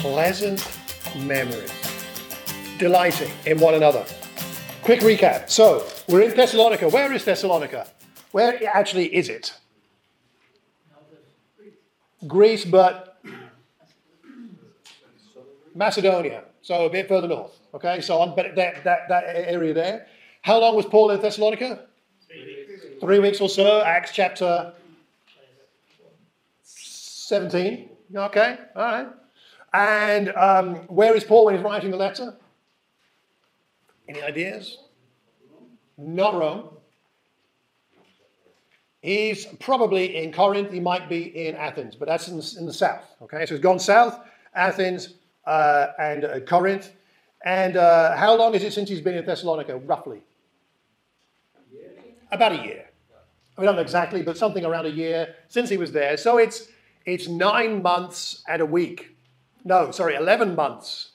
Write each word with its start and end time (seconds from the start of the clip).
pleasant 0.00 0.66
memories, 1.14 1.70
delighting 2.78 3.30
in 3.44 3.60
one 3.60 3.74
another. 3.74 4.02
Quick 4.82 5.00
recap. 5.00 5.50
So, 5.50 5.86
we're 6.08 6.22
in 6.22 6.34
Thessalonica. 6.34 6.88
Where 6.88 7.12
is 7.12 7.26
Thessalonica? 7.26 7.86
Where 8.32 8.58
actually 8.66 9.14
is 9.14 9.28
it? 9.28 9.52
Greece, 12.26 12.64
but 12.64 13.20
Macedonia. 15.74 16.44
So 16.62 16.86
a 16.86 16.90
bit 16.90 17.06
further 17.06 17.28
north. 17.28 17.58
Okay, 17.74 18.00
so 18.00 18.20
on, 18.20 18.34
but 18.34 18.54
that, 18.56 18.82
that, 18.84 19.08
that 19.10 19.24
area 19.26 19.74
there. 19.74 20.06
How 20.40 20.60
long 20.60 20.76
was 20.76 20.86
Paul 20.86 21.10
in 21.10 21.20
Thessalonica? 21.20 21.86
Three 22.26 22.66
weeks. 22.68 22.84
Three 23.00 23.18
weeks 23.18 23.40
or 23.40 23.50
so. 23.50 23.82
Acts 23.82 24.12
chapter 24.12 24.72
17. 26.62 27.90
Okay, 28.14 28.58
all 28.74 28.82
right. 28.82 29.08
And 29.72 30.30
um, 30.30 30.76
where 30.88 31.14
is 31.14 31.24
Paul 31.24 31.46
when 31.46 31.54
he's 31.54 31.64
writing 31.64 31.90
the 31.90 31.96
letter? 31.96 32.34
Any 34.08 34.22
ideas? 34.22 34.78
Not 35.96 36.34
Rome. 36.34 36.70
He's 39.02 39.46
probably 39.60 40.16
in 40.16 40.32
Corinth. 40.32 40.72
He 40.72 40.80
might 40.80 41.08
be 41.08 41.46
in 41.46 41.54
Athens, 41.54 41.94
but 41.94 42.08
that's 42.08 42.28
in 42.28 42.36
the, 42.36 42.54
in 42.58 42.66
the 42.66 42.72
south. 42.72 43.04
Okay, 43.22 43.46
so 43.46 43.54
he's 43.54 43.62
gone 43.62 43.78
south, 43.78 44.18
Athens 44.54 45.14
uh, 45.46 45.88
and 45.98 46.24
uh, 46.24 46.40
Corinth. 46.40 46.92
And 47.44 47.76
uh, 47.76 48.16
how 48.16 48.36
long 48.36 48.54
is 48.54 48.62
it 48.62 48.72
since 48.72 48.88
he's 48.88 49.00
been 49.00 49.14
in 49.14 49.24
Thessalonica, 49.24 49.78
roughly? 49.78 50.20
About 52.30 52.52
a 52.52 52.62
year. 52.62 52.86
We 53.56 53.64
don't 53.64 53.76
know 53.76 53.82
exactly, 53.82 54.22
but 54.22 54.36
something 54.36 54.64
around 54.64 54.86
a 54.86 54.90
year 54.90 55.34
since 55.48 55.68
he 55.68 55.76
was 55.76 55.92
there. 55.92 56.16
So 56.16 56.38
it's 56.38 56.68
it's 57.04 57.28
nine 57.28 57.82
months 57.82 58.42
and 58.48 58.62
a 58.62 58.66
week. 58.66 59.09
No, 59.64 59.90
sorry, 59.90 60.14
11 60.14 60.54
months 60.54 61.12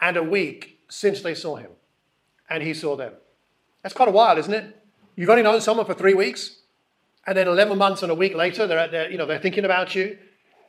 and 0.00 0.16
a 0.16 0.22
week 0.22 0.80
since 0.88 1.20
they 1.22 1.34
saw 1.34 1.56
him 1.56 1.70
and 2.48 2.62
he 2.62 2.74
saw 2.74 2.96
them. 2.96 3.12
That's 3.82 3.94
quite 3.94 4.08
a 4.08 4.12
while, 4.12 4.36
isn't 4.38 4.52
it? 4.52 4.76
You've 5.16 5.30
only 5.30 5.42
known 5.42 5.60
someone 5.60 5.86
for 5.86 5.94
three 5.94 6.14
weeks, 6.14 6.56
and 7.26 7.36
then 7.36 7.46
11 7.46 7.76
months 7.78 8.02
and 8.02 8.10
a 8.10 8.14
week 8.14 8.34
later, 8.34 8.66
they're, 8.66 8.88
they're 8.88 9.10
you 9.10 9.18
know, 9.18 9.26
they're 9.26 9.38
thinking 9.38 9.64
about 9.64 9.94
you. 9.94 10.18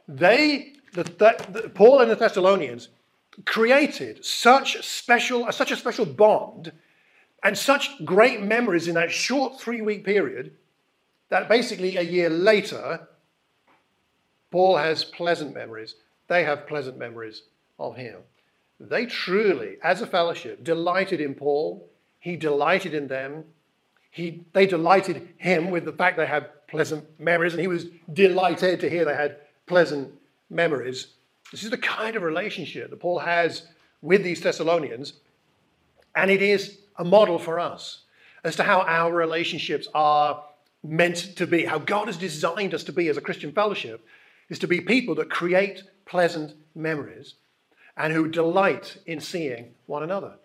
They, 0.08 0.74
the, 0.94 1.04
the, 1.04 1.46
the, 1.50 1.70
Paul 1.70 2.02
and 2.02 2.12
the 2.12 2.16
Thessalonians, 2.16 2.90
created 3.46 4.24
such 4.26 4.86
special, 4.86 5.50
such 5.52 5.72
a 5.72 5.78
special 5.78 6.06
bond 6.06 6.72
and 7.44 7.58
such 7.58 8.04
great 8.06 8.42
memories 8.42 8.88
in 8.88 8.96
that 8.96 9.12
short 9.12 9.60
three-week 9.60 10.04
period 10.04 10.54
that 11.30 11.48
basically 11.48 11.96
a 11.98 12.02
year 12.02 12.30
later, 12.30 13.08
Paul 14.52 14.78
has 14.78 15.06
pleasant 15.06 15.56
memories. 15.56 15.96
They 16.32 16.46
have 16.46 16.66
pleasant 16.66 16.98
memories 16.98 17.42
of 17.78 17.98
him. 17.98 18.16
They 18.80 19.06
truly, 19.06 19.76
as 19.84 20.02
a 20.02 20.08
fellowship, 20.08 20.64
delighted 20.64 21.20
in 21.20 21.36
Paul. 21.36 21.90
He 22.22 22.38
delighted 22.38 22.94
in 22.94 23.10
them. 23.10 23.44
He, 24.12 24.46
they 24.54 24.66
delighted 24.66 25.28
him 25.36 25.72
with 25.72 25.84
the 25.84 25.92
fact 25.92 26.16
they 26.16 26.26
had 26.26 26.48
pleasant 26.68 27.04
memories, 27.20 27.52
and 27.52 27.60
he 27.60 27.68
was 27.68 27.88
delighted 28.14 28.80
to 28.80 28.90
hear 28.90 29.04
they 29.04 29.14
had 29.14 29.40
pleasant 29.66 30.10
memories. 30.50 31.08
This 31.52 31.66
is 31.66 31.70
the 31.70 31.78
kind 31.78 32.16
of 32.16 32.24
relationship 32.24 32.92
that 32.92 33.00
Paul 33.02 33.20
has 33.20 33.64
with 34.02 34.24
these 34.24 34.40
Thessalonians, 34.40 35.12
and 36.16 36.32
it 36.32 36.42
is 36.42 36.78
a 36.96 37.04
model 37.04 37.40
for 37.40 37.60
us 37.60 38.04
as 38.46 38.56
to 38.56 38.64
how 38.64 38.84
our 38.84 39.14
relationships 39.14 39.90
are 39.94 40.46
meant 40.82 41.36
to 41.36 41.46
be, 41.46 41.66
how 41.66 41.80
God 41.80 42.08
has 42.08 42.16
designed 42.16 42.74
us 42.74 42.86
to 42.86 42.94
be 42.94 43.10
as 43.10 43.18
a 43.18 43.22
Christian 43.22 43.52
fellowship, 43.52 44.08
is 44.48 44.60
to 44.60 44.68
be 44.68 44.80
people 44.80 45.16
that 45.16 45.30
create 45.30 45.84
pleasant 46.06 46.54
memories 46.76 47.36
and 47.98 48.14
who 48.14 48.28
delight 48.28 48.98
in 49.06 49.20
seeing 49.20 49.74
one 49.86 50.04
another. 50.04 50.36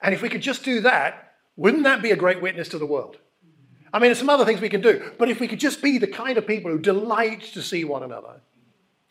And 0.00 0.14
if 0.14 0.22
we 0.22 0.28
could 0.28 0.42
just 0.42 0.64
do 0.64 0.80
that, 0.80 1.34
wouldn't 1.56 1.84
that 1.84 2.02
be 2.02 2.10
a 2.10 2.16
great 2.16 2.42
witness 2.42 2.68
to 2.70 2.78
the 2.78 2.86
world? 2.86 3.18
I 3.92 3.98
mean, 3.98 4.08
there's 4.08 4.18
some 4.18 4.30
other 4.30 4.44
things 4.44 4.60
we 4.60 4.68
can 4.68 4.80
do, 4.80 5.12
but 5.18 5.28
if 5.28 5.38
we 5.38 5.46
could 5.46 5.60
just 5.60 5.80
be 5.80 5.98
the 5.98 6.08
kind 6.08 6.36
of 6.36 6.46
people 6.46 6.70
who 6.70 6.78
delight 6.78 7.42
to 7.54 7.62
see 7.62 7.84
one 7.84 8.02
another, 8.02 8.40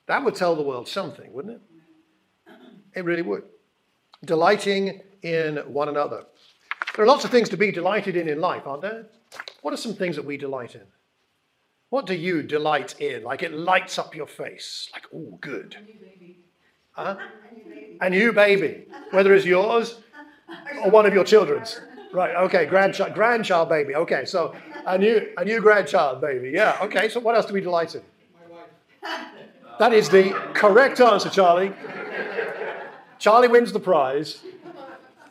that 0.07 0.25
would 0.25 0.35
tell 0.35 0.55
the 0.55 0.61
world 0.61 0.87
something, 0.89 1.31
wouldn't 1.31 1.55
it? 1.55 2.53
It 2.93 3.05
really 3.05 3.21
would. 3.21 3.43
Delighting 4.25 5.01
in 5.21 5.57
one 5.57 5.87
another. 5.87 6.25
There 6.95 7.05
are 7.05 7.07
lots 7.07 7.23
of 7.23 7.31
things 7.31 7.49
to 7.49 7.57
be 7.57 7.71
delighted 7.71 8.17
in 8.17 8.27
in 8.27 8.41
life, 8.41 8.67
aren't 8.67 8.81
there? 8.81 9.05
What 9.61 9.73
are 9.73 9.77
some 9.77 9.95
things 9.95 10.17
that 10.17 10.25
we 10.25 10.37
delight 10.37 10.75
in? 10.75 10.81
What 11.93 12.07
do 12.07 12.15
you 12.15 12.41
delight 12.41 12.99
in? 12.99 13.21
Like 13.23 13.43
it 13.43 13.53
lights 13.53 13.99
up 13.99 14.15
your 14.15 14.25
face. 14.25 14.89
Like, 14.93 15.05
oh, 15.13 15.37
good. 15.39 15.77
A 15.77 15.81
new 15.83 15.99
baby. 15.99 16.39
Huh? 16.93 17.17
A 17.19 17.53
new 17.53 17.63
baby. 17.63 17.97
A 18.01 18.09
new 18.09 18.33
baby. 18.33 18.85
Whether 19.11 19.35
it's 19.35 19.45
yours 19.45 19.99
or 20.83 20.89
one 20.89 21.05
of 21.05 21.13
your 21.13 21.23
children's. 21.23 21.79
Right, 22.11 22.35
okay, 22.35 22.65
grandchild, 22.65 23.13
grandchild 23.13 23.69
baby. 23.69 23.93
Okay, 23.93 24.25
so 24.25 24.55
a 24.87 24.97
new, 24.97 25.33
a 25.37 25.45
new 25.45 25.61
grandchild 25.61 26.19
baby. 26.19 26.49
Yeah, 26.49 26.79
okay, 26.81 27.09
so 27.09 27.19
what 27.19 27.35
else 27.35 27.45
do 27.45 27.53
we 27.53 27.61
delight 27.61 27.93
in? 27.93 28.01
My 28.33 28.57
wife. 28.57 29.27
That 29.77 29.93
is 29.93 30.09
the 30.09 30.31
correct 30.55 30.99
answer, 30.99 31.29
Charlie. 31.29 31.73
Charlie 33.19 33.49
wins 33.49 33.71
the 33.71 33.79
prize. 33.79 34.41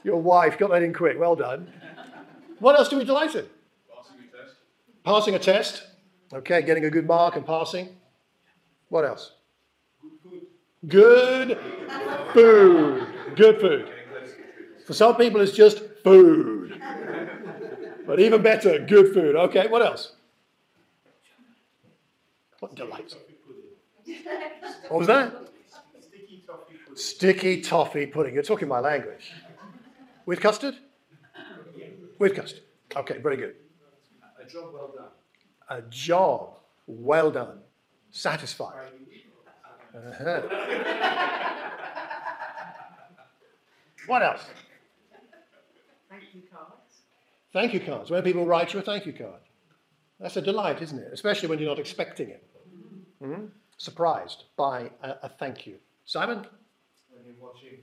Your 0.04 0.22
wife 0.22 0.58
got 0.58 0.70
that 0.70 0.84
in 0.84 0.94
quick. 0.94 1.18
Well 1.18 1.34
done. 1.34 1.72
What 2.60 2.78
else 2.78 2.88
do 2.88 2.98
we 2.98 3.04
delight 3.04 3.34
in? 3.34 3.46
Passing 3.92 4.14
a 4.20 4.36
test. 4.36 4.54
Passing 5.02 5.34
a 5.34 5.38
test. 5.40 5.91
Okay, 6.32 6.62
getting 6.62 6.86
a 6.86 6.90
good 6.90 7.06
mark 7.06 7.36
and 7.36 7.44
passing. 7.44 7.90
What 8.88 9.04
else? 9.04 9.32
Good 10.00 10.18
food. 10.22 10.46
Good 10.88 11.58
food. 12.32 13.06
Good 13.36 13.60
food. 13.60 13.88
For 14.86 14.94
some 14.94 15.16
people, 15.16 15.42
it's 15.42 15.52
just 15.52 15.82
food. 16.02 16.80
But 18.06 18.18
even 18.18 18.42
better, 18.42 18.78
good 18.78 19.12
food. 19.12 19.36
Okay, 19.36 19.68
what 19.68 19.82
else? 19.82 20.12
What 22.60 22.74
delights? 22.74 23.14
What 24.88 24.98
was 24.98 25.06
that? 25.08 25.34
Sticky 25.94 26.42
toffee 26.46 26.76
pudding. 26.76 26.96
Sticky 26.96 27.60
toffee 27.60 28.06
pudding. 28.06 28.34
You're 28.34 28.42
talking 28.42 28.68
my 28.68 28.80
language. 28.80 29.32
With 30.24 30.40
custard? 30.40 30.76
With 32.18 32.34
custard. 32.34 32.62
Okay, 32.96 33.18
very 33.18 33.36
good. 33.36 33.54
A 34.40 34.48
job 34.48 34.72
well 34.72 34.92
done 34.96 35.08
a 35.72 35.82
job 35.88 36.58
well 36.86 37.30
done, 37.30 37.58
satisfied. 38.10 38.92
Uh-huh. 39.94 40.40
what 44.06 44.22
else? 44.22 44.44
Thank 46.10 46.22
you 46.34 46.42
cards. 46.52 47.02
Thank 47.52 47.74
you 47.74 47.80
cards. 47.80 48.10
When 48.10 48.22
people 48.22 48.46
write 48.46 48.72
you 48.72 48.80
a 48.80 48.82
thank 48.82 49.06
you 49.06 49.12
card. 49.12 49.40
That's 50.20 50.36
a 50.36 50.42
delight, 50.42 50.82
isn't 50.82 50.98
it? 50.98 51.10
Especially 51.12 51.48
when 51.48 51.58
you're 51.58 51.68
not 51.68 51.78
expecting 51.78 52.28
it. 52.28 52.46
Mm-hmm. 53.22 53.46
Surprised 53.76 54.44
by 54.56 54.90
a, 55.02 55.10
a, 55.22 55.28
thank 55.28 55.66
you. 55.66 55.76
Simon? 56.04 56.46
When 57.10 57.24
you're 57.24 57.34
watching 57.40 57.78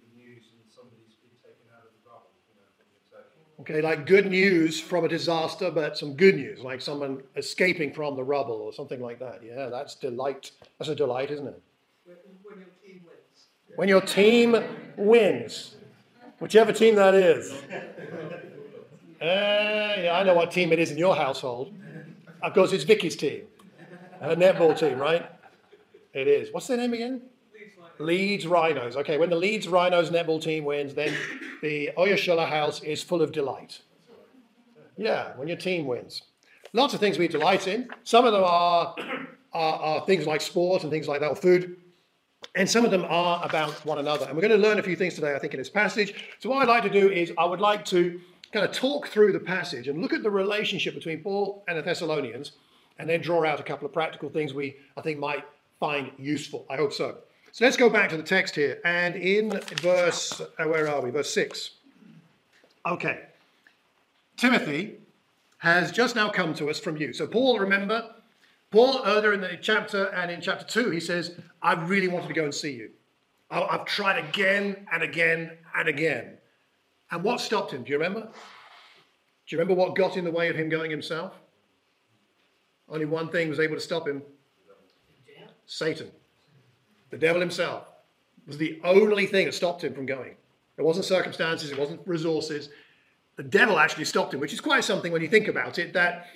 Okay, 3.62 3.82
like 3.82 4.06
good 4.06 4.26
news 4.26 4.80
from 4.80 5.04
a 5.04 5.10
disaster, 5.10 5.70
but 5.70 5.98
some 5.98 6.16
good 6.16 6.36
news, 6.36 6.62
like 6.62 6.80
someone 6.80 7.22
escaping 7.36 7.94
from 7.94 8.16
the 8.16 8.24
rubble 8.24 8.56
or 8.56 8.72
something 8.72 9.02
like 9.02 9.20
that. 9.20 9.42
Yeah, 9.44 9.68
that's 9.68 9.96
delight. 9.96 10.52
That's 10.78 10.90
a 10.90 10.96
delight, 10.96 11.30
isn't 11.30 11.46
it? 11.46 11.62
When, 12.06 12.58
your 12.58 12.70
team 12.82 13.02
wins. 13.06 13.76
When 13.76 13.90
your 13.90 14.02
team 14.02 14.56
wins, 14.96 15.76
whichever 16.40 16.72
team 16.72 16.96
that 16.96 17.14
is. 17.14 17.54
Uh, 19.22 19.26
yeah, 20.00 20.18
I 20.18 20.24
know 20.24 20.34
what 20.34 20.50
team 20.50 20.72
it 20.72 20.80
is 20.80 20.92
in 20.92 20.98
your 20.98 21.14
household. 21.14 21.74
Of 22.42 22.54
course, 22.54 22.72
it's 22.72 22.86
Vicky's 22.86 23.18
team, 23.18 23.42
her 24.22 24.34
netball 24.34 24.80
team, 24.80 24.98
right? 24.98 25.30
It 26.14 26.26
is. 26.26 26.54
What's 26.54 26.68
their 26.68 26.78
name 26.78 26.94
again? 26.94 27.24
Leeds 28.00 28.48
Rhinos. 28.48 28.96
Okay, 28.96 29.18
when 29.18 29.30
the 29.30 29.36
Leeds 29.36 29.68
Rhinos 29.68 30.10
netball 30.10 30.42
team 30.42 30.64
wins, 30.64 30.94
then 30.94 31.14
the 31.62 31.92
Oyashala 31.98 32.48
house 32.48 32.82
is 32.82 33.04
full 33.04 33.22
of 33.22 33.32
delight. 33.32 33.82
Yeah, 34.98 35.34
when 35.36 35.48
your 35.48 35.58
team 35.58 35.86
wins. 35.86 36.24
Lots 36.74 36.94
of 36.94 37.00
things 37.00 37.18
we 37.18 37.28
delight 37.28 37.68
in. 37.68 37.90
Some 38.04 38.26
of 38.26 38.32
them 38.32 38.44
are, 38.44 38.96
are, 39.54 39.80
are 39.80 40.06
things 40.06 40.26
like 40.26 40.42
sport 40.42 40.84
and 40.84 40.92
things 40.92 41.08
like 41.08 41.20
that, 41.20 41.30
or 41.30 41.36
food. 41.36 41.78
And 42.56 42.70
some 42.70 42.86
of 42.86 42.92
them 42.92 43.06
are 43.08 43.44
about 43.44 43.86
one 43.86 43.98
another. 43.98 44.26
And 44.26 44.36
we're 44.36 44.48
going 44.48 44.60
to 44.60 44.68
learn 44.68 44.80
a 44.80 44.84
few 44.84 44.96
things 44.96 45.14
today, 45.14 45.36
I 45.36 45.40
think, 45.40 45.54
in 45.54 45.60
this 45.60 45.70
passage. 45.70 46.14
So, 46.40 46.50
what 46.50 46.62
I'd 46.62 46.68
like 46.68 46.84
to 46.84 46.90
do 46.90 47.10
is 47.10 47.34
I 47.38 47.46
would 47.46 47.60
like 47.60 47.84
to 47.86 48.20
kind 48.54 48.66
of 48.66 48.72
talk 48.72 49.08
through 49.08 49.34
the 49.34 49.40
passage 49.40 49.88
and 49.88 50.02
look 50.02 50.14
at 50.14 50.24
the 50.24 50.32
relationship 50.32 50.96
between 50.96 51.22
Paul 51.22 51.64
and 51.68 51.78
the 51.78 51.82
Thessalonians, 51.82 52.54
and 52.98 53.10
then 53.10 53.22
draw 53.22 53.46
out 53.46 53.60
a 53.60 53.64
couple 53.64 53.86
of 53.86 53.94
practical 53.94 54.30
things 54.30 54.54
we, 54.54 54.78
I 54.98 55.02
think, 55.02 55.20
might 55.20 55.44
find 55.80 56.12
useful. 56.18 56.66
I 56.70 56.76
hope 56.76 56.94
so. 56.94 57.18
So 57.52 57.66
let's 57.66 57.78
go 57.78 57.90
back 57.90 58.10
to 58.10 58.18
the 58.18 58.24
text 58.24 58.56
here. 58.56 58.80
And 58.86 59.16
in 59.16 59.60
verse, 59.82 60.40
uh, 60.42 60.66
where 60.66 60.88
are 60.88 61.02
we? 61.02 61.10
Verse 61.10 61.34
6. 61.34 61.72
Okay. 62.86 63.22
Timothy 64.38 64.98
has 65.58 65.92
just 65.92 66.16
now 66.16 66.30
come 66.30 66.54
to 66.56 66.70
us 66.70 66.80
from 66.80 66.98
you. 66.98 67.12
So, 67.12 67.28
Paul, 67.28 67.60
remember, 67.60 68.16
Paul 68.72 69.02
earlier 69.06 69.34
in 69.34 69.42
the 69.42 69.58
chapter 69.62 70.06
and 70.06 70.32
in 70.32 70.42
chapter 70.42 70.66
2, 70.66 70.92
he 70.92 71.00
says, 71.00 71.40
I 71.62 71.74
really 71.74 72.08
wanted 72.08 72.28
to 72.28 72.34
go 72.34 72.46
and 72.46 72.54
see 72.54 72.74
you. 72.74 72.92
I've 73.52 73.86
tried 73.86 74.24
again 74.24 74.88
and 74.92 75.02
again 75.02 75.58
and 75.76 75.90
again. 75.90 76.38
And 77.12 77.24
what 77.24 77.42
stopped 77.42 77.74
him? 77.74 77.84
Do 77.84 77.92
you 77.92 77.98
remember? 77.98 78.22
Do 78.22 79.56
you 79.56 79.58
remember 79.58 79.74
what 79.74 79.96
got 79.96 80.16
in 80.18 80.24
the 80.24 80.32
way 80.32 80.50
of 80.50 80.56
him 80.56 80.70
going 80.70 80.92
himself? 80.92 81.34
Only 82.88 83.06
one 83.06 83.30
thing 83.30 83.50
was 83.50 83.60
able 83.60 83.76
to 83.76 83.82
stop 83.82 84.08
him 84.08 84.22
Satan. 85.66 86.12
The 87.10 87.18
devil 87.18 87.40
himself 87.40 87.88
was 88.46 88.58
the 88.58 88.80
only 88.84 89.26
thing 89.26 89.46
that 89.46 89.54
stopped 89.54 89.84
him 89.84 89.94
from 89.94 90.06
going. 90.06 90.36
It 90.78 90.84
wasn't 90.84 91.06
circumstances, 91.06 91.72
it 91.72 91.78
wasn't 91.78 92.02
resources. 92.06 92.70
The 93.36 93.44
devil 93.44 93.80
actually 93.80 94.06
stopped 94.06 94.34
him, 94.34 94.40
which 94.40 94.54
is 94.54 94.62
quite 94.62 94.84
something 94.84 95.12
when 95.12 95.22
you 95.22 95.28
think 95.28 95.48
about 95.48 95.78
it. 95.78 95.94
That 95.94 96.28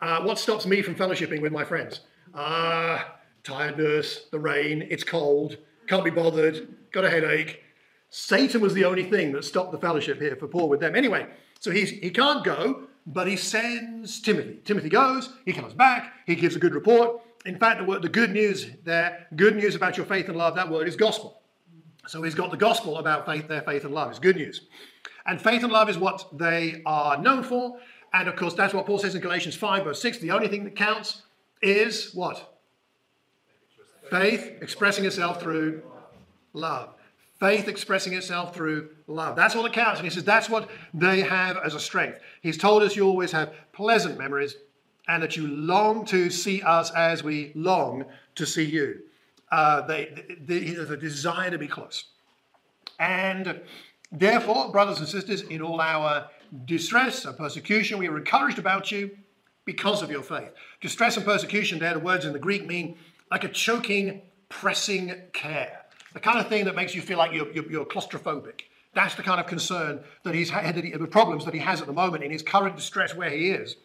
uh, 0.00 0.22
what 0.22 0.38
stops 0.38 0.66
me 0.66 0.82
from 0.82 0.94
fellowshipping 0.94 1.40
with 1.40 1.52
my 1.52 1.64
friends? 1.64 2.00
Uh, 2.34 3.02
tiredness, 3.44 4.26
the 4.30 4.38
rain, 4.38 4.86
it's 4.90 5.04
cold, 5.04 5.58
can't 5.86 6.04
be 6.04 6.10
bothered, 6.10 6.68
got 6.92 7.04
a 7.04 7.10
headache. 7.10 7.62
Satan 8.10 8.60
was 8.60 8.74
the 8.74 8.84
only 8.84 9.04
thing 9.04 9.32
that 9.32 9.44
stopped 9.44 9.72
the 9.72 9.78
fellowship 9.78 10.20
here 10.20 10.36
for 10.36 10.46
Paul 10.46 10.68
with 10.68 10.80
them. 10.80 10.94
Anyway, 10.94 11.26
so 11.60 11.70
he's, 11.70 11.90
he 11.90 12.10
can't 12.10 12.44
go, 12.44 12.84
but 13.06 13.26
he 13.26 13.36
sends 13.36 14.20
Timothy. 14.20 14.60
Timothy 14.64 14.88
goes, 14.88 15.30
he 15.44 15.52
comes 15.52 15.74
back, 15.74 16.12
he 16.26 16.34
gives 16.34 16.56
a 16.56 16.58
good 16.58 16.74
report. 16.74 17.20
In 17.44 17.58
fact, 17.58 17.78
the, 17.78 17.84
word, 17.84 18.02
the 18.02 18.08
good 18.08 18.30
news 18.30 18.66
there, 18.84 19.26
good 19.36 19.56
news 19.56 19.74
about 19.74 19.96
your 19.96 20.06
faith 20.06 20.28
and 20.28 20.36
love, 20.36 20.54
that 20.54 20.70
word 20.70 20.88
is 20.88 20.96
gospel. 20.96 21.42
So 22.06 22.22
he's 22.22 22.34
got 22.34 22.50
the 22.50 22.56
gospel 22.56 22.98
about 22.98 23.26
faith, 23.26 23.48
their 23.48 23.62
faith 23.62 23.84
and 23.84 23.94
love. 23.94 24.10
It's 24.10 24.18
good 24.18 24.36
news. 24.36 24.62
And 25.26 25.40
faith 25.40 25.62
and 25.62 25.72
love 25.72 25.88
is 25.88 25.98
what 25.98 26.26
they 26.36 26.82
are 26.84 27.16
known 27.18 27.42
for. 27.42 27.78
And 28.12 28.28
of 28.28 28.36
course, 28.36 28.54
that's 28.54 28.72
what 28.72 28.86
Paul 28.86 28.98
says 28.98 29.14
in 29.14 29.20
Galatians 29.20 29.56
5, 29.56 29.84
verse 29.84 30.00
6. 30.00 30.18
The 30.18 30.30
only 30.30 30.48
thing 30.48 30.64
that 30.64 30.76
counts 30.76 31.22
is 31.62 32.14
what? 32.14 32.58
Faith 34.10 34.58
expressing 34.60 35.04
itself 35.04 35.40
through 35.40 35.82
love. 36.52 36.90
Faith 37.40 37.68
expressing 37.68 38.12
itself 38.12 38.54
through 38.54 38.90
love. 39.06 39.34
That's 39.34 39.56
all 39.56 39.62
that 39.64 39.72
counts. 39.72 39.98
And 39.98 40.06
he 40.06 40.14
says 40.14 40.24
that's 40.24 40.48
what 40.48 40.70
they 40.92 41.20
have 41.20 41.58
as 41.64 41.74
a 41.74 41.80
strength. 41.80 42.20
He's 42.42 42.56
told 42.56 42.82
us 42.82 42.96
you 42.96 43.06
always 43.06 43.32
have 43.32 43.54
pleasant 43.72 44.18
memories 44.18 44.56
and 45.08 45.22
that 45.22 45.36
you 45.36 45.46
long 45.46 46.04
to 46.06 46.30
see 46.30 46.62
us 46.62 46.90
as 46.92 47.22
we 47.22 47.52
long 47.54 48.04
to 48.34 48.46
see 48.46 48.64
you. 48.64 49.00
Uh, 49.50 49.82
they, 49.82 50.24
there's 50.40 50.88
desire 50.98 51.50
to 51.50 51.58
be 51.58 51.68
close. 51.68 52.04
And 52.98 53.60
therefore, 54.10 54.70
brothers 54.70 54.98
and 54.98 55.08
sisters, 55.08 55.42
in 55.42 55.60
all 55.60 55.80
our 55.80 56.28
distress 56.64 57.24
and 57.24 57.36
persecution, 57.36 57.98
we 57.98 58.08
are 58.08 58.16
encouraged 58.16 58.58
about 58.58 58.90
you 58.90 59.16
because 59.64 60.02
of 60.02 60.10
your 60.10 60.22
faith. 60.22 60.50
Distress 60.80 61.16
and 61.16 61.24
persecution, 61.24 61.78
there, 61.78 61.94
the 61.94 62.00
words 62.00 62.24
in 62.24 62.32
the 62.32 62.38
Greek 62.38 62.66
mean 62.66 62.96
like 63.30 63.44
a 63.44 63.48
choking, 63.48 64.22
pressing 64.48 65.14
care. 65.32 65.82
The 66.14 66.20
kind 66.20 66.38
of 66.38 66.48
thing 66.48 66.64
that 66.66 66.74
makes 66.74 66.94
you 66.94 67.02
feel 67.02 67.18
like 67.18 67.32
you're, 67.32 67.50
you're, 67.52 67.70
you're 67.70 67.84
claustrophobic. 67.84 68.62
That's 68.94 69.16
the 69.16 69.22
kind 69.22 69.40
of 69.40 69.46
concern 69.46 70.00
that 70.22 70.34
he's 70.34 70.50
had, 70.50 70.76
the 70.76 71.06
problems 71.06 71.44
that 71.44 71.54
he 71.54 71.60
has 71.60 71.80
at 71.80 71.88
the 71.88 71.92
moment 71.92 72.22
in 72.22 72.30
his 72.30 72.42
current 72.42 72.76
distress 72.76 73.14
where 73.14 73.30
he 73.30 73.50
is 73.50 73.76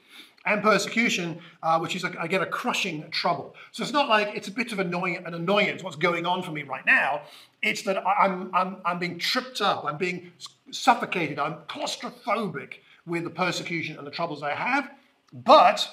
and 0.49 0.63
persecution, 0.63 1.39
uh, 1.61 1.79
which 1.79 1.95
is, 1.95 2.03
again, 2.03 2.41
a 2.41 2.45
crushing 2.45 3.09
trouble. 3.11 3.55
So 3.71 3.83
it's 3.83 3.93
not 3.93 4.09
like 4.09 4.35
it's 4.35 4.47
a 4.47 4.51
bit 4.51 4.71
of 4.71 4.79
an 4.79 4.93
annoyance, 4.93 5.83
what's 5.83 5.95
going 5.95 6.25
on 6.25 6.41
for 6.41 6.51
me 6.51 6.63
right 6.63 6.85
now. 6.85 7.21
It's 7.61 7.83
that 7.83 8.03
I'm, 8.05 8.53
I'm, 8.53 8.77
I'm 8.83 8.99
being 8.99 9.19
tripped 9.19 9.61
up, 9.61 9.85
I'm 9.85 9.97
being 9.97 10.31
suffocated, 10.71 11.37
I'm 11.37 11.55
claustrophobic 11.67 12.75
with 13.05 13.23
the 13.23 13.29
persecution 13.29 13.97
and 13.97 14.07
the 14.07 14.11
troubles 14.11 14.41
I 14.41 14.55
have. 14.55 14.91
But 15.31 15.87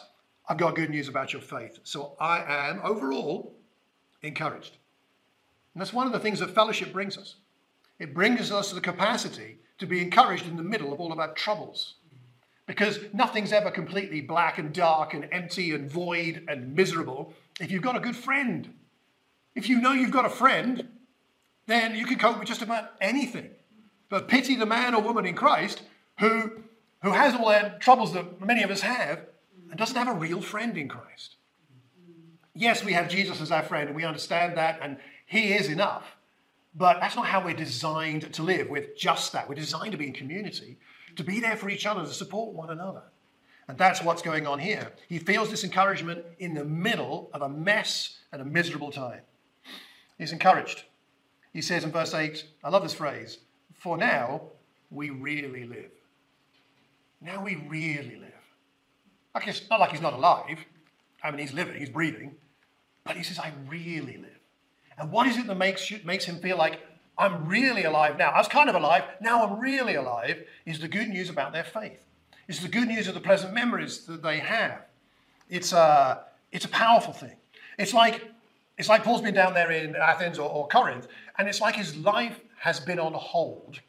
I've 0.49 0.57
got 0.57 0.75
good 0.75 0.91
news 0.91 1.09
about 1.09 1.33
your 1.33 1.43
faith. 1.43 1.79
So 1.85 2.17
I 2.19 2.69
am 2.69 2.81
overall 2.83 3.55
encouraged. 4.23 4.79
And 5.75 5.81
that's 5.83 5.93
one 5.93 6.07
of 6.07 6.15
the 6.15 6.21
things 6.21 6.41
that 6.41 6.51
fellowship 6.51 6.93
brings 6.93 7.19
us. 7.19 7.37
It 7.99 8.15
brings 8.15 8.51
us 8.51 8.73
the 8.73 8.81
capacity 8.81 9.59
to 9.79 9.87
be 9.87 10.01
encouraged 10.01 10.47
in 10.47 10.57
the 10.57 10.63
middle 10.63 10.93
of 10.93 11.01
all 11.01 11.13
of 11.13 11.19
our 11.19 11.35
troubles 11.35 11.96
because 12.67 12.99
nothing's 13.13 13.53
ever 13.53 13.71
completely 13.71 14.21
black 14.21 14.59
and 14.59 14.73
dark 14.73 15.15
and 15.15 15.29
empty 15.33 15.73
and 15.73 15.91
void 15.91 16.45
and 16.49 16.75
miserable 16.75 17.33
if 17.61 17.71
you've 17.71 17.83
got 17.83 17.97
a 17.97 18.01
good 18.01 18.17
friend. 18.17 18.75
If 19.55 19.69
you 19.69 19.81
know 19.81 19.93
you've 19.93 20.11
got 20.11 20.27
a 20.27 20.31
friend, 20.31 20.89
then 21.67 21.95
you 21.95 22.05
can 22.05 22.19
cope 22.19 22.39
with 22.39 22.49
just 22.49 22.63
about 22.63 22.91
anything. 23.01 23.51
But 24.09 24.29
pity 24.29 24.57
the 24.57 24.67
man 24.67 24.95
or 24.95 25.01
woman 25.01 25.27
in 25.27 25.35
Christ 25.35 25.83
who, 26.19 26.53
who 27.03 27.13
has 27.13 27.35
all 27.35 27.49
the 27.49 27.77
troubles 27.81 28.13
that 28.13 28.45
many 28.45 28.63
of 28.63 28.71
us 28.71 28.81
have 28.83 29.21
and 29.71 29.79
doesn't 29.79 29.97
have 29.97 30.09
a 30.09 30.19
real 30.19 30.41
friend 30.41 30.77
in 30.77 30.89
Christ. 30.89 31.37
Yes, 32.55 32.85
we 32.85 32.93
have 32.93 33.09
Jesus 33.09 33.41
as 33.41 33.51
our 33.51 33.63
friend 33.63 33.89
and 33.89 33.97
we 33.97 34.05
understand 34.05 34.57
that, 34.57 34.79
and 34.81 34.97
He 35.27 35.53
is 35.53 35.69
enough. 35.69 36.17
But 36.75 37.01
that's 37.01 37.17
not 37.17 37.27
how 37.27 37.45
we're 37.45 37.55
designed 37.55 38.33
to 38.35 38.43
live 38.43 38.69
with 38.69 38.97
just 38.97 39.33
that. 39.33 39.49
We're 39.49 39.55
designed 39.55 39.93
to 39.93 39.99
be 39.99 40.07
in 40.07 40.13
community 40.13 40.79
to 41.17 41.25
be 41.25 41.41
there 41.41 41.57
for 41.57 41.69
each 41.69 41.87
other, 41.87 42.03
to 42.03 42.13
support 42.13 42.55
one 42.55 42.71
another. 42.71 43.03
And 43.69 43.77
that's 43.77 44.03
what's 44.03 44.23
going 44.23 44.47
on 44.47 44.59
here. 44.59 44.93
He 45.09 45.19
feels 45.19 45.51
this 45.51 45.65
encouragement 45.65 46.25
in 46.39 46.55
the 46.55 46.65
middle 46.65 47.31
of 47.33 47.43
a 47.43 47.49
mess 47.49 48.19
and 48.33 48.41
a 48.41 48.45
miserable 48.45 48.93
time. 48.93 49.23
He's 50.19 50.33
encouraged. 50.33 50.85
He 51.53 51.63
says 51.63 51.85
in 51.85 51.91
verse 51.91 52.15
8, 52.15 52.45
I 52.63 52.69
love 52.69 52.83
this 52.83 52.95
phrase, 52.95 53.39
for 53.75 53.97
now 53.97 54.43
we 54.91 55.11
really 55.11 55.65
live. 55.65 55.91
Now 57.21 57.43
we 57.43 57.57
really 57.69 58.17
live. 58.17 58.33
Like 59.35 59.49
it's 59.49 59.69
not 59.69 59.81
like 59.81 59.91
he's 59.91 60.01
not 60.01 60.13
alive. 60.13 60.59
I 61.23 61.31
mean, 61.31 61.41
he's 61.41 61.53
living, 61.53 61.79
he's 61.79 61.91
breathing. 61.91 62.37
But 63.05 63.17
he 63.17 63.23
says, 63.23 63.39
I 63.39 63.53
really 63.69 64.17
live. 64.17 64.39
And 64.99 65.11
what 65.11 65.27
is 65.27 65.37
it 65.37 65.47
that 65.47 65.57
makes, 65.57 65.93
makes 66.05 66.25
him 66.25 66.39
feel 66.39 66.57
like 66.57 66.81
I'm 67.19 67.47
really 67.49 67.85
alive 67.85 68.19
now. 68.19 68.31
I 68.31 68.39
was 68.39 68.49
kind 68.49 68.69
of 68.69 68.75
alive, 68.75 69.05
now 69.21 69.47
I'm 69.47 69.59
really 69.59 69.95
alive, 69.95 70.45
is 70.67 70.81
the 70.81 70.89
good 70.89 71.09
news 71.09 71.31
about 71.31 71.53
their 71.53 71.65
faith. 71.65 72.05
It's 72.49 72.61
the 72.61 72.69
good 72.69 72.89
news 72.89 73.09
of 73.09 73.15
the 73.15 73.21
pleasant 73.21 73.53
memories 73.53 74.05
that 74.07 74.23
they 74.23 74.39
have. 74.39 74.83
It's 75.49 75.73
a, 75.73 76.25
it's 76.53 76.65
a 76.65 76.69
powerful 76.69 77.13
thing. 77.13 77.37
It's 77.79 77.95
like, 77.95 78.23
it's 78.79 78.89
like 78.89 79.05
Paul's 79.05 79.23
been 79.23 79.35
down 79.35 79.55
there 79.55 79.71
in 79.73 79.97
Athens 79.97 80.39
or, 80.39 80.51
or 80.51 80.69
Corinth, 80.69 81.09
and 81.39 81.49
it's 81.49 81.61
like 81.61 81.77
his 81.77 81.97
life 81.97 82.39
has 82.59 82.81
been 82.81 82.99
on 82.99 83.15
hold, 83.15 83.81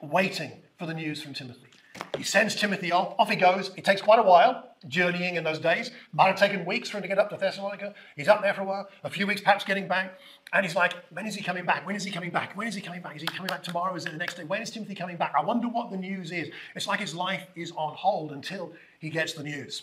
waiting 0.00 0.52
for 0.78 0.86
the 0.86 0.94
news 0.94 1.22
from 1.22 1.34
Timothy. 1.34 1.69
He 2.16 2.22
sends 2.22 2.54
Timothy 2.54 2.92
off, 2.92 3.14
off 3.18 3.30
he 3.30 3.36
goes. 3.36 3.70
It 3.76 3.84
takes 3.84 4.00
quite 4.00 4.18
a 4.18 4.22
while 4.22 4.70
journeying 4.88 5.34
in 5.36 5.44
those 5.44 5.58
days. 5.58 5.90
Might 6.12 6.28
have 6.28 6.36
taken 6.36 6.64
weeks 6.64 6.88
for 6.88 6.98
him 6.98 7.02
to 7.02 7.08
get 7.08 7.18
up 7.18 7.30
to 7.30 7.36
Thessalonica. 7.36 7.94
He's 8.16 8.28
up 8.28 8.42
there 8.42 8.54
for 8.54 8.62
a 8.62 8.64
while, 8.64 8.88
a 9.04 9.10
few 9.10 9.26
weeks 9.26 9.40
perhaps 9.40 9.64
getting 9.64 9.88
back. 9.88 10.18
And 10.52 10.64
he's 10.64 10.74
like, 10.74 10.94
when 11.10 11.26
is 11.26 11.34
he 11.34 11.42
coming 11.42 11.64
back? 11.64 11.86
When 11.86 11.96
is 11.96 12.04
he 12.04 12.10
coming 12.10 12.30
back? 12.30 12.56
When 12.56 12.66
is 12.66 12.74
he 12.74 12.80
coming 12.80 13.02
back? 13.02 13.16
Is 13.16 13.22
he 13.22 13.28
coming 13.28 13.48
back 13.48 13.62
tomorrow? 13.62 13.94
Is 13.94 14.06
it 14.06 14.12
the 14.12 14.18
next 14.18 14.34
day? 14.34 14.44
When 14.44 14.62
is 14.62 14.70
Timothy 14.70 14.94
coming 14.94 15.16
back? 15.16 15.32
I 15.36 15.44
wonder 15.44 15.68
what 15.68 15.90
the 15.90 15.96
news 15.96 16.32
is. 16.32 16.50
It's 16.74 16.86
like 16.86 17.00
his 17.00 17.14
life 17.14 17.46
is 17.54 17.72
on 17.72 17.94
hold 17.94 18.32
until 18.32 18.72
he 18.98 19.10
gets 19.10 19.34
the 19.34 19.42
news. 19.42 19.82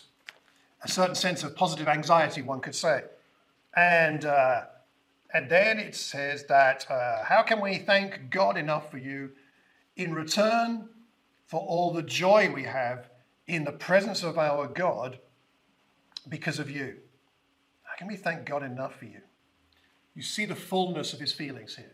A 0.84 0.88
certain 0.88 1.16
sense 1.16 1.44
of 1.44 1.56
positive 1.56 1.88
anxiety, 1.88 2.42
one 2.42 2.60
could 2.60 2.76
say. 2.76 3.04
And, 3.76 4.26
uh, 4.26 4.64
and 5.34 5.50
then 5.50 5.80
it 5.80 5.96
says 5.96 6.46
that, 6.46 6.90
uh, 6.90 7.24
how 7.24 7.44
can 7.44 7.62
we 7.62 7.78
thank 7.78 8.30
God 8.30 8.58
enough 8.58 8.90
for 8.90 8.98
you 8.98 9.32
in 9.96 10.14
return 10.14 10.90
for 11.48 11.62
all 11.62 11.92
the 11.92 12.04
joy 12.04 12.52
we 12.54 12.64
have 12.64 13.10
in 13.48 13.64
the 13.64 13.72
presence 13.72 14.22
of 14.22 14.38
our 14.38 14.68
God 14.68 15.20
because 16.30 16.60
of 16.60 16.70
you. 16.70 16.98
How 17.84 17.96
can 17.98 18.08
we 18.08 18.18
thank 18.18 18.46
God 18.46 18.64
enough 18.64 19.00
for 19.00 19.06
you? 19.06 19.22
You 20.14 20.22
see 20.22 20.46
the 20.46 20.56
fullness 20.56 21.14
of 21.14 21.20
his 21.20 21.32
feelings 21.32 21.76
here. 21.76 21.94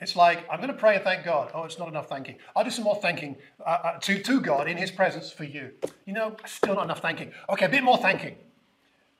It's 0.00 0.16
like, 0.16 0.46
I'm 0.50 0.58
going 0.58 0.72
to 0.72 0.76
pray 0.76 0.96
and 0.96 1.04
thank 1.04 1.24
God. 1.24 1.50
Oh, 1.54 1.64
it's 1.64 1.78
not 1.78 1.88
enough 1.88 2.08
thanking. 2.08 2.36
I'll 2.54 2.64
do 2.64 2.70
some 2.70 2.84
more 2.84 2.96
thanking 2.96 3.36
uh, 3.64 3.78
uh, 3.84 3.98
to, 4.00 4.22
to 4.22 4.40
God 4.40 4.68
in 4.68 4.76
his 4.76 4.90
presence 4.90 5.30
for 5.30 5.44
you. 5.44 5.72
You 6.06 6.14
know, 6.14 6.36
still 6.46 6.74
not 6.74 6.84
enough 6.84 7.00
thanking. 7.00 7.32
Okay, 7.50 7.66
a 7.66 7.68
bit 7.68 7.82
more 7.82 7.98
thanking. 7.98 8.36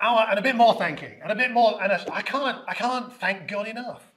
Oh, 0.00 0.24
and 0.28 0.38
a 0.38 0.42
bit 0.42 0.56
more 0.56 0.74
thanking. 0.74 1.20
And 1.22 1.30
a 1.32 1.34
bit 1.34 1.50
more. 1.50 1.82
And 1.82 1.92
a, 1.92 2.14
I, 2.14 2.22
can't, 2.22 2.58
I 2.66 2.72
can't 2.72 3.12
thank 3.12 3.46
God 3.46 3.68
enough. 3.68 4.10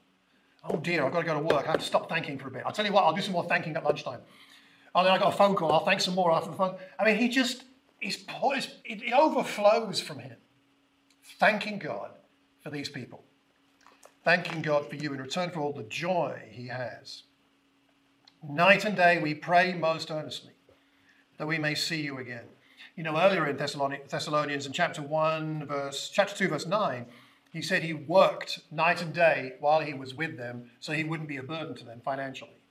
Oh 0.70 0.78
dear, 0.78 1.06
I've 1.06 1.12
got 1.12 1.20
to 1.20 1.26
go 1.26 1.34
to 1.34 1.42
work. 1.42 1.68
I 1.68 1.72
have 1.72 1.82
to 1.82 1.86
stop 1.86 2.08
thanking 2.08 2.40
for 2.40 2.48
a 2.48 2.52
bit. 2.52 2.64
I'll 2.66 2.72
tell 2.72 2.86
you 2.86 2.94
what, 2.94 3.04
I'll 3.04 3.14
do 3.14 3.22
some 3.22 3.34
more 3.34 3.44
thanking 3.44 3.76
at 3.76 3.84
lunchtime. 3.84 4.22
And 4.96 5.06
then 5.06 5.14
I 5.14 5.18
got 5.18 5.34
a 5.34 5.38
phone 5.38 5.56
call. 5.56 5.72
I'll 5.72 5.86
thank 5.86 6.02
some 6.02 6.16
more 6.16 6.32
after 6.32 6.52
the 6.52 6.56
phone. 6.56 6.76
I 7.00 7.06
mean, 7.06 7.18
he 7.18 7.30
just, 7.30 7.64
he's 8.00 8.24
it, 8.28 8.78
it 8.86 9.14
overflows 9.14 10.00
from 10.00 10.20
him. 10.20 10.38
Thanking 11.40 11.80
God 11.80 12.12
for 12.62 12.70
these 12.70 12.90
people. 12.90 13.24
Thanking 14.24 14.62
God 14.62 14.90
for 14.90 14.96
you 14.96 15.14
in 15.14 15.20
return 15.20 15.50
for 15.50 15.60
all 15.60 15.74
the 15.74 15.84
joy 15.84 16.42
he 16.50 16.68
has. 16.68 17.24
Night 18.48 18.86
and 18.86 18.96
day 18.96 19.20
we 19.22 19.34
pray 19.34 19.74
most 19.74 20.12
earnestly 20.12 20.54
that 21.38 21.48
we 21.48 21.58
may 21.58 21.76
see 21.76 22.02
you 22.02 22.20
again. 22.20 22.46
You 22.96 23.04
know, 23.04 23.18
earlier 23.18 23.48
in 23.48 23.58
Thessalonians 23.58 24.66
in 24.66 24.72
chapter 24.72 25.02
1, 25.02 25.66
verse, 25.66 26.12
chapter 26.14 26.36
2, 26.36 26.48
verse 26.50 26.68
9, 26.68 27.06
he 27.52 27.62
said 27.62 27.84
he 27.84 27.94
worked 27.94 28.60
night 28.72 29.02
and 29.02 29.14
day 29.14 29.54
while 29.60 29.82
he 29.82 29.94
was 29.94 30.14
with 30.14 30.38
them 30.38 30.70
so 30.80 30.94
he 30.94 31.04
wouldn't 31.04 31.30
be 31.30 31.38
a 31.38 31.44
burden 31.44 31.76
to 31.76 31.86
them 31.86 32.02
financially. 32.04 32.63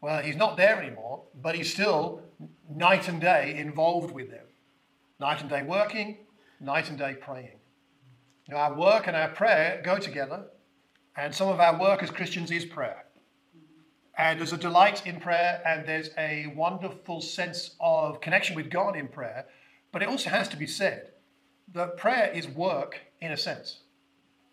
Well, 0.00 0.22
he's 0.22 0.36
not 0.36 0.56
there 0.56 0.80
anymore, 0.80 1.22
but 1.42 1.54
he's 1.54 1.72
still 1.72 2.22
night 2.70 3.08
and 3.08 3.20
day 3.20 3.56
involved 3.56 4.12
with 4.12 4.30
them. 4.30 4.46
Night 5.18 5.40
and 5.40 5.50
day 5.50 5.62
working, 5.62 6.18
night 6.60 6.88
and 6.88 6.98
day 6.98 7.14
praying. 7.14 7.58
Now, 8.48 8.56
our 8.58 8.74
work 8.74 9.06
and 9.08 9.16
our 9.16 9.28
prayer 9.28 9.80
go 9.84 9.98
together, 9.98 10.46
And 11.16 11.34
some 11.34 11.48
of 11.48 11.58
our 11.58 11.80
work 11.80 12.04
as 12.04 12.10
Christians 12.10 12.52
is 12.52 12.64
prayer. 12.64 13.04
And 14.16 14.38
there's 14.38 14.52
a 14.52 14.56
delight 14.56 15.04
in 15.04 15.18
prayer, 15.18 15.60
and 15.66 15.84
there's 15.84 16.10
a 16.16 16.52
wonderful 16.54 17.20
sense 17.20 17.74
of 17.80 18.20
connection 18.20 18.54
with 18.54 18.70
God 18.70 18.94
in 18.94 19.08
prayer. 19.08 19.46
But 19.90 20.02
it 20.02 20.08
also 20.08 20.30
has 20.30 20.48
to 20.50 20.56
be 20.56 20.66
said 20.66 21.10
that 21.72 21.96
prayer 21.96 22.30
is 22.32 22.46
work 22.46 23.00
in 23.20 23.32
a 23.32 23.36
sense. 23.36 23.80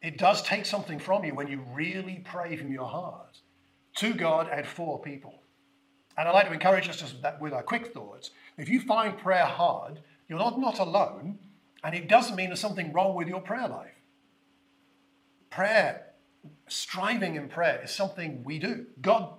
It 0.02 0.18
does 0.18 0.42
take 0.42 0.66
something 0.66 0.98
from 0.98 1.24
you 1.24 1.36
when 1.36 1.48
you 1.48 1.64
really 1.72 2.24
pray 2.26 2.56
from 2.56 2.72
your 2.72 2.88
heart 2.88 3.42
to 3.96 4.14
God 4.14 4.50
and 4.52 4.66
for 4.66 5.00
people. 5.02 5.42
And 6.18 6.28
I'd 6.28 6.34
like 6.34 6.48
to 6.48 6.54
encourage 6.54 6.88
us 6.88 6.98
just 6.98 7.16
with 7.40 7.54
our 7.54 7.64
quick 7.64 7.94
thoughts. 7.94 8.32
If 8.58 8.70
you 8.70 8.80
find 8.80 9.18
prayer 9.18 9.46
hard, 9.46 10.00
you're 10.30 10.40
not, 10.40 10.60
not 10.60 10.80
alone, 10.80 11.40
and 11.84 11.94
it 11.94 12.08
doesn't 12.08 12.36
mean 12.36 12.48
there's 12.48 12.60
something 12.60 12.94
wrong 12.94 13.16
with 13.16 13.28
your 13.28 13.42
prayer 13.42 13.68
life. 13.68 13.92
Prayer, 15.50 16.08
striving 16.68 17.36
in 17.36 17.48
prayer, 17.48 17.82
is 17.84 17.92
something 17.92 18.44
we 18.44 18.60
do. 18.60 18.86
God, 19.02 19.34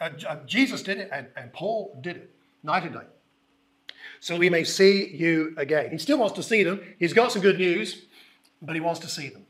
uh, 0.00 0.10
uh, 0.28 0.36
Jesus 0.46 0.82
did 0.82 0.98
it, 0.98 1.08
and, 1.12 1.28
and 1.36 1.52
Paul 1.52 1.98
did 2.02 2.16
it 2.16 2.34
night 2.62 2.82
and 2.82 2.92
day. 2.92 3.06
So 4.20 4.36
we 4.36 4.50
may 4.50 4.64
see 4.64 5.08
you 5.08 5.54
again. 5.56 5.90
He 5.90 5.98
still 5.98 6.18
wants 6.18 6.34
to 6.36 6.42
see 6.42 6.62
them. 6.62 6.80
He's 6.98 7.12
got 7.12 7.32
some 7.32 7.42
good 7.42 7.58
news, 7.58 8.06
but 8.60 8.74
he 8.74 8.80
wants 8.80 9.00
to 9.00 9.08
see 9.08 9.28
them. 9.28 9.45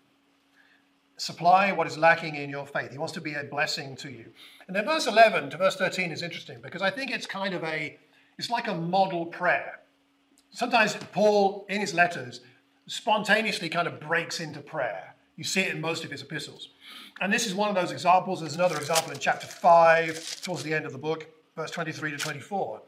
Supply 1.18 1.72
what 1.72 1.86
is 1.86 1.96
lacking 1.96 2.34
in 2.34 2.50
your 2.50 2.66
faith. 2.66 2.92
He 2.92 2.98
wants 2.98 3.14
to 3.14 3.20
be 3.20 3.34
a 3.34 3.44
blessing 3.44 3.96
to 3.96 4.10
you. 4.10 4.26
And 4.66 4.76
then 4.76 4.84
verse 4.84 5.06
11 5.06 5.50
to 5.50 5.56
verse 5.56 5.76
13 5.76 6.12
is 6.12 6.22
interesting 6.22 6.58
because 6.62 6.82
I 6.82 6.90
think 6.90 7.10
it's 7.10 7.26
kind 7.26 7.54
of 7.54 7.64
a, 7.64 7.98
it's 8.38 8.50
like 8.50 8.68
a 8.68 8.74
model 8.74 9.26
prayer. 9.26 9.80
Sometimes 10.50 10.96
Paul, 11.12 11.66
in 11.68 11.80
his 11.80 11.94
letters, 11.94 12.40
spontaneously 12.86 13.68
kind 13.68 13.88
of 13.88 13.98
breaks 13.98 14.40
into 14.40 14.60
prayer. 14.60 15.14
You 15.36 15.44
see 15.44 15.60
it 15.62 15.74
in 15.74 15.80
most 15.80 16.04
of 16.04 16.10
his 16.10 16.22
epistles. 16.22 16.70
And 17.20 17.32
this 17.32 17.46
is 17.46 17.54
one 17.54 17.68
of 17.68 17.74
those 17.74 17.92
examples. 17.92 18.40
There's 18.40 18.54
another 18.54 18.76
example 18.76 19.12
in 19.12 19.18
chapter 19.18 19.46
5, 19.46 20.42
towards 20.42 20.62
the 20.62 20.72
end 20.74 20.86
of 20.86 20.92
the 20.92 20.98
book, 20.98 21.26
verse 21.56 21.70
23 21.70 22.12
to 22.12 22.16
24. 22.16 22.80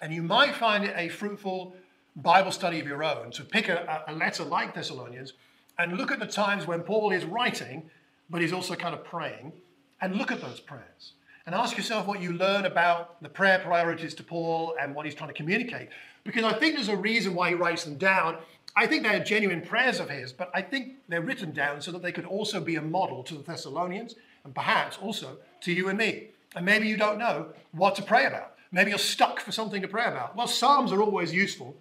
And 0.00 0.12
you 0.12 0.22
might 0.22 0.54
find 0.54 0.84
it 0.84 0.94
a 0.96 1.08
fruitful 1.08 1.74
Bible 2.16 2.52
study 2.52 2.80
of 2.80 2.86
your 2.86 3.02
own 3.04 3.30
to 3.32 3.44
pick 3.44 3.68
a, 3.68 4.04
a 4.08 4.12
letter 4.12 4.44
like 4.44 4.74
Thessalonians 4.74 5.32
and 5.78 5.96
look 5.96 6.12
at 6.12 6.20
the 6.20 6.26
times 6.26 6.66
when 6.66 6.82
Paul 6.82 7.12
is 7.12 7.24
writing, 7.24 7.90
but 8.30 8.40
he's 8.40 8.52
also 8.52 8.74
kind 8.74 8.94
of 8.94 9.04
praying, 9.04 9.52
and 10.00 10.16
look 10.16 10.32
at 10.32 10.40
those 10.40 10.60
prayers. 10.60 11.12
And 11.44 11.54
ask 11.54 11.76
yourself 11.76 12.06
what 12.06 12.22
you 12.22 12.32
learn 12.32 12.66
about 12.66 13.20
the 13.20 13.28
prayer 13.28 13.58
priorities 13.58 14.14
to 14.14 14.22
Paul 14.22 14.76
and 14.80 14.94
what 14.94 15.06
he's 15.06 15.14
trying 15.14 15.30
to 15.30 15.34
communicate. 15.34 15.88
Because 16.22 16.44
I 16.44 16.52
think 16.52 16.76
there's 16.76 16.88
a 16.88 16.96
reason 16.96 17.34
why 17.34 17.48
he 17.48 17.54
writes 17.56 17.84
them 17.84 17.96
down. 17.96 18.36
I 18.76 18.86
think 18.86 19.02
they're 19.02 19.24
genuine 19.24 19.60
prayers 19.60 19.98
of 19.98 20.08
his, 20.08 20.32
but 20.32 20.50
I 20.54 20.62
think 20.62 20.94
they're 21.08 21.20
written 21.20 21.52
down 21.52 21.80
so 21.80 21.90
that 21.92 22.02
they 22.02 22.12
could 22.12 22.26
also 22.26 22.60
be 22.60 22.76
a 22.76 22.82
model 22.82 23.24
to 23.24 23.34
the 23.34 23.42
Thessalonians 23.42 24.14
and 24.44 24.54
perhaps 24.54 24.98
also 24.98 25.38
to 25.62 25.72
you 25.72 25.88
and 25.88 25.98
me. 25.98 26.28
And 26.54 26.64
maybe 26.64 26.86
you 26.86 26.96
don't 26.96 27.18
know 27.18 27.48
what 27.72 27.96
to 27.96 28.02
pray 28.02 28.26
about. 28.26 28.54
Maybe 28.70 28.90
you're 28.90 28.98
stuck 28.98 29.40
for 29.40 29.52
something 29.52 29.82
to 29.82 29.88
pray 29.88 30.06
about. 30.06 30.36
Well, 30.36 30.46
Psalms 30.46 30.92
are 30.92 31.02
always 31.02 31.34
useful, 31.34 31.76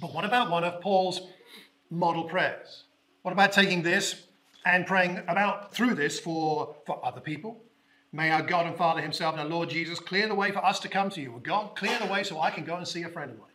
but 0.00 0.14
what 0.14 0.24
about 0.24 0.50
one 0.50 0.64
of 0.64 0.80
Paul's 0.80 1.20
model 1.90 2.24
prayers? 2.24 2.84
What 3.26 3.32
about 3.32 3.50
taking 3.50 3.82
this 3.82 4.22
and 4.64 4.86
praying 4.86 5.18
about 5.26 5.74
through 5.74 5.96
this 5.96 6.20
for, 6.20 6.76
for 6.86 7.04
other 7.04 7.20
people? 7.20 7.60
May 8.12 8.30
our 8.30 8.40
God 8.40 8.66
and 8.66 8.76
Father 8.76 9.00
Himself 9.00 9.32
and 9.34 9.42
our 9.42 9.48
Lord 9.48 9.68
Jesus 9.68 9.98
clear 9.98 10.28
the 10.28 10.34
way 10.36 10.52
for 10.52 10.64
us 10.64 10.78
to 10.78 10.88
come 10.88 11.10
to 11.10 11.20
you. 11.20 11.40
God, 11.42 11.74
clear 11.74 11.98
the 11.98 12.06
way 12.06 12.22
so 12.22 12.40
I 12.40 12.52
can 12.52 12.62
go 12.62 12.76
and 12.76 12.86
see 12.86 13.02
a 13.02 13.08
friend 13.08 13.32
of 13.32 13.38
mine. 13.38 13.48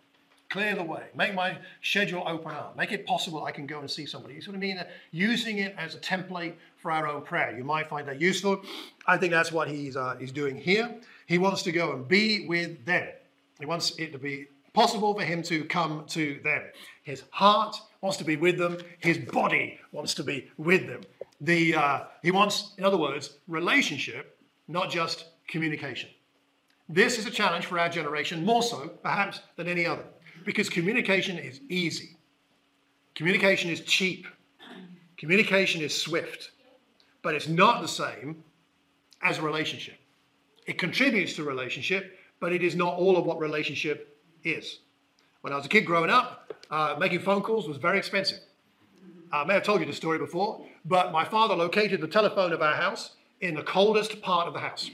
Clear 0.50 0.76
the 0.76 0.84
way. 0.84 1.04
Make 1.16 1.34
my 1.36 1.58
schedule 1.82 2.26
open 2.28 2.52
up. 2.52 2.76
Make 2.76 2.92
it 2.92 3.06
possible 3.06 3.46
I 3.46 3.52
can 3.52 3.66
go 3.66 3.80
and 3.80 3.90
see 3.90 4.06
somebody. 4.06 4.34
You 4.34 4.42
sort 4.42 4.56
of 4.56 4.62
mean? 4.62 4.84
Using 5.12 5.60
it 5.60 5.74
as 5.78 5.96
a 5.96 6.00
template 6.00 6.56
for 6.76 6.92
our 6.92 7.08
own 7.08 7.22
prayer. 7.22 7.58
You 7.58 7.64
might 7.64 7.88
find 7.88 8.06
that 8.10 8.20
useful. 8.20 8.62
I 9.08 9.16
think 9.16 9.32
that's 9.32 9.54
what 9.54 9.70
he's, 9.70 9.96
uh, 9.96 10.18
he's 10.20 10.34
doing 10.34 10.58
here. 10.58 10.94
He 11.28 11.38
wants 11.38 11.64
to 11.64 11.72
go 11.72 11.94
and 11.94 12.06
be 12.06 12.46
with 12.46 12.84
them. 12.84 13.08
He 13.58 13.66
wants 13.66 13.96
it 13.98 14.12
to 14.12 14.20
be 14.20 14.48
possible 14.74 15.14
for 15.14 15.24
him 15.24 15.42
to 15.44 15.64
come 15.64 16.04
to 16.08 16.42
them. 16.44 16.62
His 17.04 17.24
heart 17.30 17.78
wants 18.02 18.18
to 18.18 18.24
be 18.24 18.36
with 18.36 18.58
them. 18.58 18.78
His 19.00 19.20
body 19.20 19.80
wants 19.92 20.14
to 20.16 20.24
be 20.24 20.50
with 20.58 20.88
them. 20.88 21.02
The, 21.40 21.76
uh, 21.76 22.04
he 22.22 22.32
wants, 22.32 22.74
in 22.78 22.84
other 22.84 22.98
words, 22.98 23.38
relationship, 23.48 24.38
not 24.68 24.90
just 24.90 25.26
communication. 25.48 26.10
This 26.90 27.18
is 27.18 27.26
a 27.26 27.32
challenge 27.32 27.68
for 27.68 27.80
our 27.80 27.90
generation, 27.90 28.44
more 28.44 28.64
so, 28.64 28.90
perhaps, 29.02 29.42
than 29.56 29.68
any 29.68 29.86
other, 29.86 30.04
because 30.46 30.70
communication 30.70 31.38
is 31.38 31.62
easy. 31.70 32.18
Communication 33.16 33.70
is 33.70 33.82
cheap. 33.82 34.28
Communication 35.18 35.82
is 35.82 35.96
swift. 35.96 36.52
But 37.22 37.36
it's 37.36 37.48
not 37.48 37.82
the 37.82 37.88
same 37.88 38.44
as 39.22 39.38
a 39.38 39.42
relationship. 39.42 39.96
It 40.66 40.78
contributes 40.78 41.34
to 41.36 41.44
relationship, 41.44 42.18
but 42.40 42.52
it 42.52 42.64
is 42.64 42.76
not 42.76 42.96
all 42.96 43.18
of 43.18 43.26
what 43.26 43.40
relationship 43.40 44.18
is. 44.44 44.80
When 45.42 45.54
I 45.54 45.56
was 45.56 45.66
a 45.66 45.70
kid 45.70 45.86
growing 45.86 46.10
up, 46.10 46.41
uh, 46.72 46.96
making 47.00 47.20
phone 47.20 47.42
calls 47.42 47.68
was 47.68 47.78
very 47.78 47.98
expensive. 47.98 48.40
I 49.32 49.44
may 49.44 49.54
have 49.54 49.64
told 49.64 49.82
you 49.82 49.86
the 49.86 49.94
story 49.94 50.18
before, 50.18 50.66
but 50.84 51.12
my 51.12 51.24
father 51.24 51.56
located 51.56 52.02
the 52.02 52.08
telephone 52.08 52.52
of 52.52 52.62
our 52.62 52.76
house 52.76 53.12
in 53.40 53.56
the 53.56 53.64
coldest 53.64 54.22
part 54.22 54.48
of 54.48 54.54
the 54.54 54.60
house. 54.60 54.90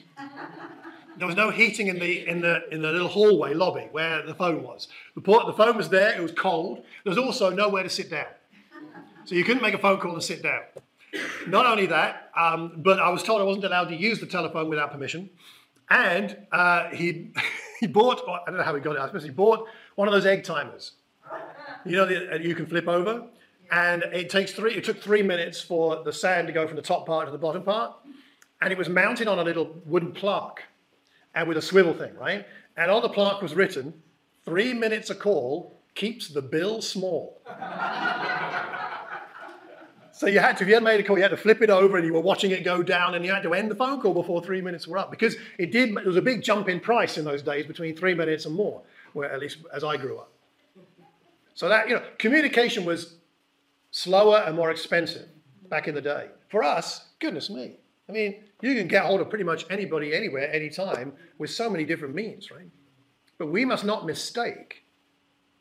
There 1.17 1.25
was 1.25 1.35
no 1.35 1.49
heating 1.49 1.87
in 1.87 1.97
the, 1.97 2.27
in 2.27 2.41
the, 2.41 2.67
in 2.71 2.81
the 2.81 2.91
little 2.91 3.07
hallway 3.07 3.53
lobby 3.53 3.87
where 3.91 4.23
the 4.23 4.35
phone 4.35 4.61
was. 4.63 4.87
The, 5.15 5.21
port, 5.21 5.47
the 5.47 5.53
phone 5.53 5.75
was 5.75 5.89
there, 5.89 6.15
it 6.15 6.21
was 6.21 6.31
cold. 6.31 6.83
There 7.03 7.11
was 7.11 7.17
also 7.17 7.49
nowhere 7.49 7.83
to 7.83 7.89
sit 7.89 8.09
down. 8.09 8.27
So 9.25 9.35
you 9.35 9.43
couldn't 9.43 9.63
make 9.63 9.73
a 9.73 9.79
phone 9.79 9.99
call 9.99 10.13
and 10.13 10.23
sit 10.23 10.43
down. 10.43 10.61
Not 11.47 11.65
only 11.65 11.87
that, 11.87 12.29
um, 12.37 12.73
but 12.77 12.99
I 12.99 13.09
was 13.09 13.23
told 13.23 13.41
I 13.41 13.43
wasn't 13.43 13.65
allowed 13.65 13.89
to 13.89 13.95
use 13.95 14.19
the 14.19 14.27
telephone 14.27 14.69
without 14.69 14.91
permission. 14.91 15.29
And 15.89 16.37
uh, 16.51 16.89
he, 16.89 17.31
he 17.79 17.87
bought, 17.87 18.21
I 18.27 18.49
don't 18.51 18.57
know 18.57 18.63
how 18.63 18.75
he 18.75 18.81
got 18.81 18.95
it, 18.95 18.99
I 18.99 19.07
suppose 19.07 19.23
he 19.23 19.29
bought 19.31 19.67
one 19.95 20.07
of 20.07 20.13
those 20.13 20.25
egg 20.25 20.43
timers. 20.43 20.91
You 21.89 21.97
know, 21.97 22.05
that 22.05 22.33
uh, 22.33 22.35
you 22.37 22.55
can 22.55 22.65
flip 22.65 22.87
over. 22.87 23.23
And 23.71 24.03
it 24.13 24.29
takes 24.29 24.53
three, 24.53 24.73
it 24.75 24.83
took 24.83 25.01
three 25.01 25.21
minutes 25.21 25.61
for 25.61 26.03
the 26.03 26.13
sand 26.13 26.47
to 26.47 26.53
go 26.53 26.67
from 26.67 26.77
the 26.77 26.81
top 26.81 27.05
part 27.05 27.25
to 27.27 27.31
the 27.31 27.37
bottom 27.37 27.63
part. 27.63 27.93
And 28.61 28.71
it 28.71 28.77
was 28.77 28.89
mounted 28.89 29.27
on 29.27 29.39
a 29.39 29.43
little 29.43 29.81
wooden 29.85 30.13
plaque 30.13 30.63
and 31.35 31.47
with 31.47 31.57
a 31.57 31.61
swivel 31.61 31.93
thing, 31.93 32.15
right? 32.15 32.45
And 32.77 32.89
on 32.89 33.01
the 33.01 33.09
plaque 33.09 33.41
was 33.41 33.55
written, 33.55 33.93
three 34.45 34.73
minutes 34.73 35.09
a 35.09 35.15
call 35.15 35.77
keeps 35.95 36.29
the 36.29 36.41
bill 36.41 36.81
small. 36.81 37.41
So 40.17 40.25
you 40.25 40.39
had 40.39 40.57
to, 40.57 40.63
if 40.63 40.67
you 40.67 40.73
had 40.73 40.81
made 40.83 40.99
a 40.99 41.03
call, 41.03 41.15
you 41.15 41.21
had 41.21 41.29
to 41.29 41.37
flip 41.37 41.61
it 41.61 41.69
over 41.69 41.95
and 41.95 42.03
you 42.03 42.11
were 42.11 42.21
watching 42.21 42.49
it 42.49 42.63
go 42.63 42.81
down 42.81 43.13
and 43.13 43.23
you 43.23 43.31
had 43.31 43.43
to 43.43 43.53
end 43.53 43.69
the 43.69 43.75
phone 43.75 44.01
call 44.01 44.15
before 44.15 44.41
three 44.41 44.61
minutes 44.61 44.87
were 44.87 44.97
up 44.97 45.11
because 45.11 45.35
it 45.59 45.71
did, 45.71 45.95
there 45.95 46.05
was 46.05 46.15
a 46.15 46.23
big 46.23 46.41
jump 46.41 46.67
in 46.67 46.79
price 46.79 47.19
in 47.19 47.23
those 47.23 47.43
days 47.43 47.67
between 47.67 47.95
three 47.95 48.15
minutes 48.15 48.47
and 48.47 48.55
more, 48.55 48.81
where 49.13 49.31
at 49.31 49.39
least 49.39 49.59
as 49.71 49.83
I 49.83 49.95
grew 49.95 50.17
up. 50.17 50.31
So 51.57 51.67
that, 51.67 51.89
you 51.89 51.95
know, 51.95 52.03
communication 52.17 52.85
was 52.85 53.15
slower 53.91 54.43
and 54.45 54.55
more 54.55 54.71
expensive 54.71 55.27
back 55.69 55.87
in 55.87 55.95
the 55.95 56.01
day. 56.01 56.27
For 56.49 56.63
us, 56.63 57.09
goodness 57.19 57.49
me. 57.49 57.77
I 58.07 58.11
mean, 58.13 58.43
you 58.61 58.75
can 58.75 58.87
get 58.87 59.05
hold 59.05 59.19
of 59.19 59.29
pretty 59.29 59.43
much 59.43 59.65
anybody, 59.69 60.15
anywhere, 60.15 60.49
anytime 60.53 61.11
with 61.37 61.49
so 61.49 61.69
many 61.69 61.83
different 61.83 62.15
means, 62.15 62.49
right? 62.51 62.69
But 63.37 63.47
we 63.47 63.65
must 63.65 63.83
not 63.83 64.05
mistake 64.05 64.83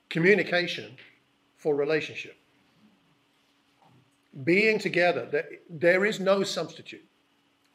communication 0.08 0.96
for 1.56 1.74
relationship 1.74 2.36
being 4.44 4.78
together, 4.78 5.44
there 5.70 6.04
is 6.04 6.20
no 6.20 6.42
substitute 6.42 7.04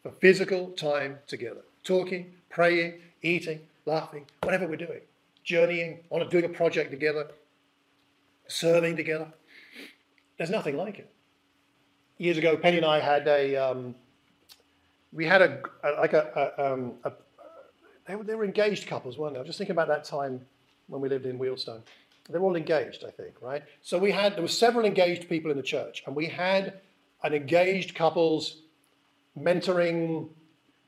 for 0.04 0.12
physical 0.12 0.70
time 0.72 1.18
together. 1.28 1.62
Talking, 1.84 2.34
praying, 2.50 3.02
eating, 3.22 3.62
laughing, 3.86 4.26
whatever 4.44 4.68
we're 4.68 4.76
doing. 4.76 5.02
Journeying, 5.44 6.00
on 6.12 6.28
doing 6.30 6.46
a 6.46 6.50
project 6.50 6.92
together, 6.92 7.28
serving 8.52 8.96
together. 8.96 9.28
There's 10.38 10.50
nothing 10.50 10.78
like 10.78 11.00
it. 11.00 11.12
Years 12.18 12.38
ago, 12.38 12.58
Penny 12.58 12.78
and 12.78 12.86
I 12.86 13.00
had 13.00 13.28
a, 13.28 13.56
um, 13.56 13.96
we 15.12 15.26
had 15.26 15.42
a, 15.42 15.62
a 15.84 15.92
like 16.00 16.14
a, 16.14 16.54
a, 16.58 16.74
um, 16.74 16.94
a 17.04 17.12
they, 18.08 18.16
were, 18.16 18.24
they 18.24 18.36
were 18.36 18.46
engaged 18.46 18.88
couples, 18.88 19.18
weren't 19.18 19.34
they? 19.34 19.40
I 19.40 19.42
was 19.42 19.48
just 19.48 19.58
thinking 19.58 19.72
about 19.72 19.88
that 19.88 20.04
time 20.04 20.42
when 20.88 21.02
we 21.02 21.10
lived 21.10 21.26
in 21.26 21.40
Wealdstone. 21.40 21.82
They 22.30 22.38
were 22.38 22.46
all 22.46 22.56
engaged, 22.56 23.04
I 23.06 23.12
think, 23.12 23.42
right? 23.42 23.64
So 23.82 23.98
we 23.98 24.12
had, 24.12 24.36
there 24.36 24.42
were 24.42 24.48
several 24.48 24.86
engaged 24.86 25.28
people 25.28 25.52
in 25.52 25.58
the 25.58 25.64
church, 25.64 26.04
and 26.06 26.16
we 26.16 26.28
had 26.28 26.80
an 27.24 27.34
engaged 27.34 27.96
couples 27.96 28.62
mentoring 29.38 30.30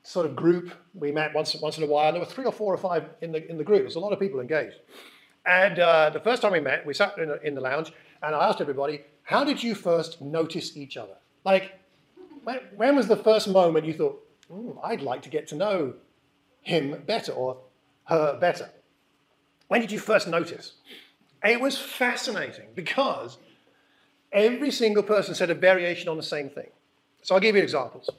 sort 0.03 0.25
of 0.25 0.35
group. 0.35 0.71
We 0.93 1.11
met 1.11 1.33
once, 1.33 1.55
once 1.55 1.77
in 1.77 1.83
a 1.83 1.87
while. 1.87 2.07
and 2.07 2.15
There 2.15 2.21
were 2.21 2.29
three 2.29 2.45
or 2.45 2.51
four 2.51 2.73
or 2.73 2.77
five 2.77 3.09
in 3.21 3.31
the, 3.31 3.49
in 3.49 3.57
the 3.57 3.63
group. 3.63 3.81
There's 3.81 3.95
a 3.95 3.99
lot 3.99 4.13
of 4.13 4.19
people 4.19 4.39
engaged. 4.39 4.75
And 5.45 5.79
uh, 5.79 6.09
the 6.09 6.19
first 6.19 6.41
time 6.41 6.53
we 6.53 6.59
met, 6.59 6.85
we 6.85 6.93
sat 6.93 7.17
in, 7.17 7.29
the, 7.29 7.41
in 7.41 7.55
the 7.55 7.61
lounge, 7.61 7.91
and 8.21 8.33
I 8.35 8.47
asked 8.47 8.61
everybody, 8.61 9.01
how 9.23 9.43
did 9.43 9.61
you 9.61 9.75
first 9.75 10.21
notice 10.21 10.77
each 10.77 10.97
other? 10.97 11.15
Like, 11.43 11.79
when, 12.43 12.59
when 12.75 12.95
was 12.95 13.07
the 13.07 13.17
first 13.17 13.47
moment 13.47 13.85
you 13.85 13.93
thought, 13.93 14.19
I'd 14.83 15.01
like 15.01 15.21
to 15.23 15.29
get 15.29 15.47
to 15.49 15.55
know 15.55 15.93
him 16.61 17.03
better 17.05 17.31
or 17.31 17.57
her 18.05 18.37
better? 18.39 18.69
When 19.67 19.81
did 19.81 19.91
you 19.91 19.99
first 19.99 20.27
notice? 20.27 20.73
It 21.43 21.59
was 21.59 21.77
fascinating 21.77 22.67
because 22.75 23.37
every 24.31 24.71
single 24.71 25.03
person 25.03 25.35
said 25.35 25.49
a 25.49 25.55
variation 25.55 26.07
on 26.07 26.17
the 26.17 26.23
same 26.23 26.49
thing. 26.49 26.69
So 27.21 27.35
I'll 27.35 27.41
give 27.41 27.55
you 27.55 27.61
examples. 27.61 28.09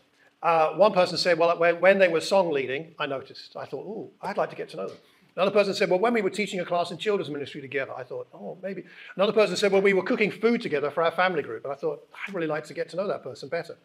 Uh, 0.43 0.75
one 0.75 0.93
person 0.93 1.17
said, 1.17 1.39
well, 1.39 1.57
when 1.57 1.99
they 1.99 2.09
were 2.09 2.21
song 2.21 2.51
leading, 2.51 2.95
I 2.99 3.07
noticed. 3.07 3.57
I 3.57 3.65
thought, 3.65 3.87
oh, 3.87 4.11
I'd 4.21 4.37
like 4.37 4.51
to 4.51 4.57
get 4.57 4.69
to 4.71 4.77
know 4.77 4.89
them. 4.89 4.99
Another 5.37 5.51
person 5.51 5.75
said, 5.75 5.91
well, 5.91 5.99
when 5.99 6.15
we 6.15 6.23
were 6.23 6.31
teaching 6.31 6.61
a 6.61 6.65
class 6.65 6.93
in 6.93 6.99
children's 6.99 7.31
ministry 7.31 7.61
together, 7.61 7.93
I 7.97 8.05
thought, 8.05 8.29
oh, 8.33 8.57
maybe. 8.63 8.85
Another 9.17 9.33
person 9.33 9.57
said, 9.57 9.73
well, 9.73 9.83
we 9.83 9.93
were 9.93 10.05
cooking 10.05 10.31
food 10.31 10.63
together 10.63 10.91
for 10.91 11.03
our 11.03 11.11
family 11.11 11.43
group. 11.43 11.65
And 11.65 11.73
I 11.73 11.77
thought, 11.77 12.07
I'd 12.27 12.35
really 12.35 12.47
like 12.47 12.65
to 12.67 12.75
get 12.75 12.89
to 12.91 12.97
know 12.97 13.09
that 13.09 13.25
person 13.25 13.49
better. 13.49 13.77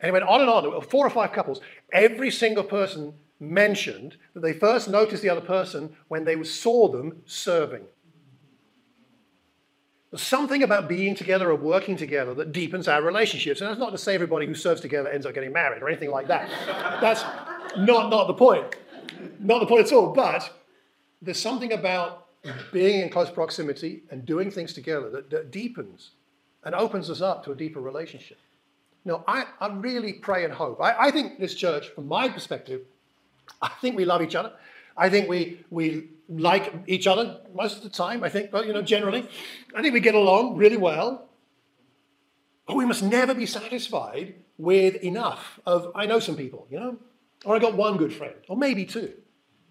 And 0.00 0.08
it 0.08 0.12
went 0.12 0.24
on 0.24 0.40
and 0.40 0.48
on. 0.48 0.80
Four 0.82 1.06
or 1.06 1.10
five 1.10 1.32
couples. 1.32 1.60
Every 1.92 2.30
single 2.30 2.64
person 2.64 3.12
mentioned 3.38 4.16
that 4.32 4.40
they 4.40 4.54
first 4.54 4.88
noticed 4.88 5.22
the 5.22 5.28
other 5.28 5.42
person 5.42 5.94
when 6.08 6.24
they 6.24 6.42
saw 6.42 6.88
them 6.88 7.22
serving. 7.26 7.84
There's 10.10 10.22
something 10.22 10.62
about 10.62 10.88
being 10.88 11.14
together 11.14 11.50
or 11.50 11.56
working 11.56 11.96
together 11.96 12.34
that 12.34 12.52
deepens 12.52 12.88
our 12.88 13.02
relationships. 13.02 13.60
And 13.60 13.68
that's 13.68 13.80
not 13.80 13.90
to 13.90 13.98
say 13.98 14.14
everybody 14.14 14.46
who 14.46 14.54
serves 14.54 14.80
together 14.80 15.08
ends 15.08 15.26
up 15.26 15.34
getting 15.34 15.52
married 15.52 15.82
or 15.82 15.88
anything 15.88 16.10
like 16.10 16.28
that. 16.28 16.48
that's 17.00 17.24
not, 17.76 18.10
not 18.10 18.26
the 18.26 18.34
point. 18.34 18.76
Not 19.40 19.60
the 19.60 19.66
point 19.66 19.86
at 19.86 19.92
all. 19.92 20.12
But 20.12 20.52
there's 21.22 21.40
something 21.40 21.72
about 21.72 22.26
being 22.72 23.00
in 23.00 23.08
close 23.08 23.30
proximity 23.30 24.02
and 24.10 24.26
doing 24.26 24.50
things 24.50 24.72
together 24.72 25.10
that, 25.10 25.30
that 25.30 25.50
deepens 25.50 26.10
and 26.62 26.74
opens 26.74 27.10
us 27.10 27.20
up 27.20 27.44
to 27.44 27.52
a 27.52 27.54
deeper 27.54 27.80
relationship. 27.80 28.38
Now, 29.04 29.24
I, 29.28 29.44
I 29.60 29.68
really 29.68 30.14
pray 30.14 30.44
and 30.44 30.52
hope. 30.52 30.80
I, 30.80 31.08
I 31.08 31.10
think 31.10 31.38
this 31.38 31.54
church, 31.54 31.88
from 31.88 32.08
my 32.08 32.28
perspective, 32.28 32.82
I 33.60 33.68
think 33.80 33.96
we 33.96 34.04
love 34.04 34.22
each 34.22 34.34
other. 34.34 34.52
I 34.96 35.10
think 35.10 35.28
we, 35.28 35.60
we 35.70 36.08
like 36.28 36.72
each 36.86 37.06
other 37.06 37.40
most 37.54 37.76
of 37.76 37.82
the 37.82 37.90
time, 37.90 38.24
I 38.24 38.28
think, 38.28 38.50
but 38.50 38.66
you 38.66 38.72
know, 38.72 38.82
generally. 38.82 39.28
I 39.74 39.82
think 39.82 39.92
we 39.92 40.00
get 40.00 40.14
along 40.14 40.56
really 40.56 40.76
well. 40.78 41.28
But 42.66 42.76
we 42.76 42.86
must 42.86 43.02
never 43.02 43.34
be 43.34 43.44
satisfied 43.44 44.36
with 44.56 44.96
enough 44.96 45.60
of, 45.66 45.92
I 45.94 46.06
know 46.06 46.18
some 46.18 46.36
people, 46.36 46.66
you 46.70 46.80
know, 46.80 46.96
or 47.44 47.56
I 47.56 47.58
got 47.58 47.74
one 47.74 47.96
good 47.96 48.12
friend, 48.12 48.34
or 48.48 48.56
maybe 48.56 48.84
two. 48.84 49.12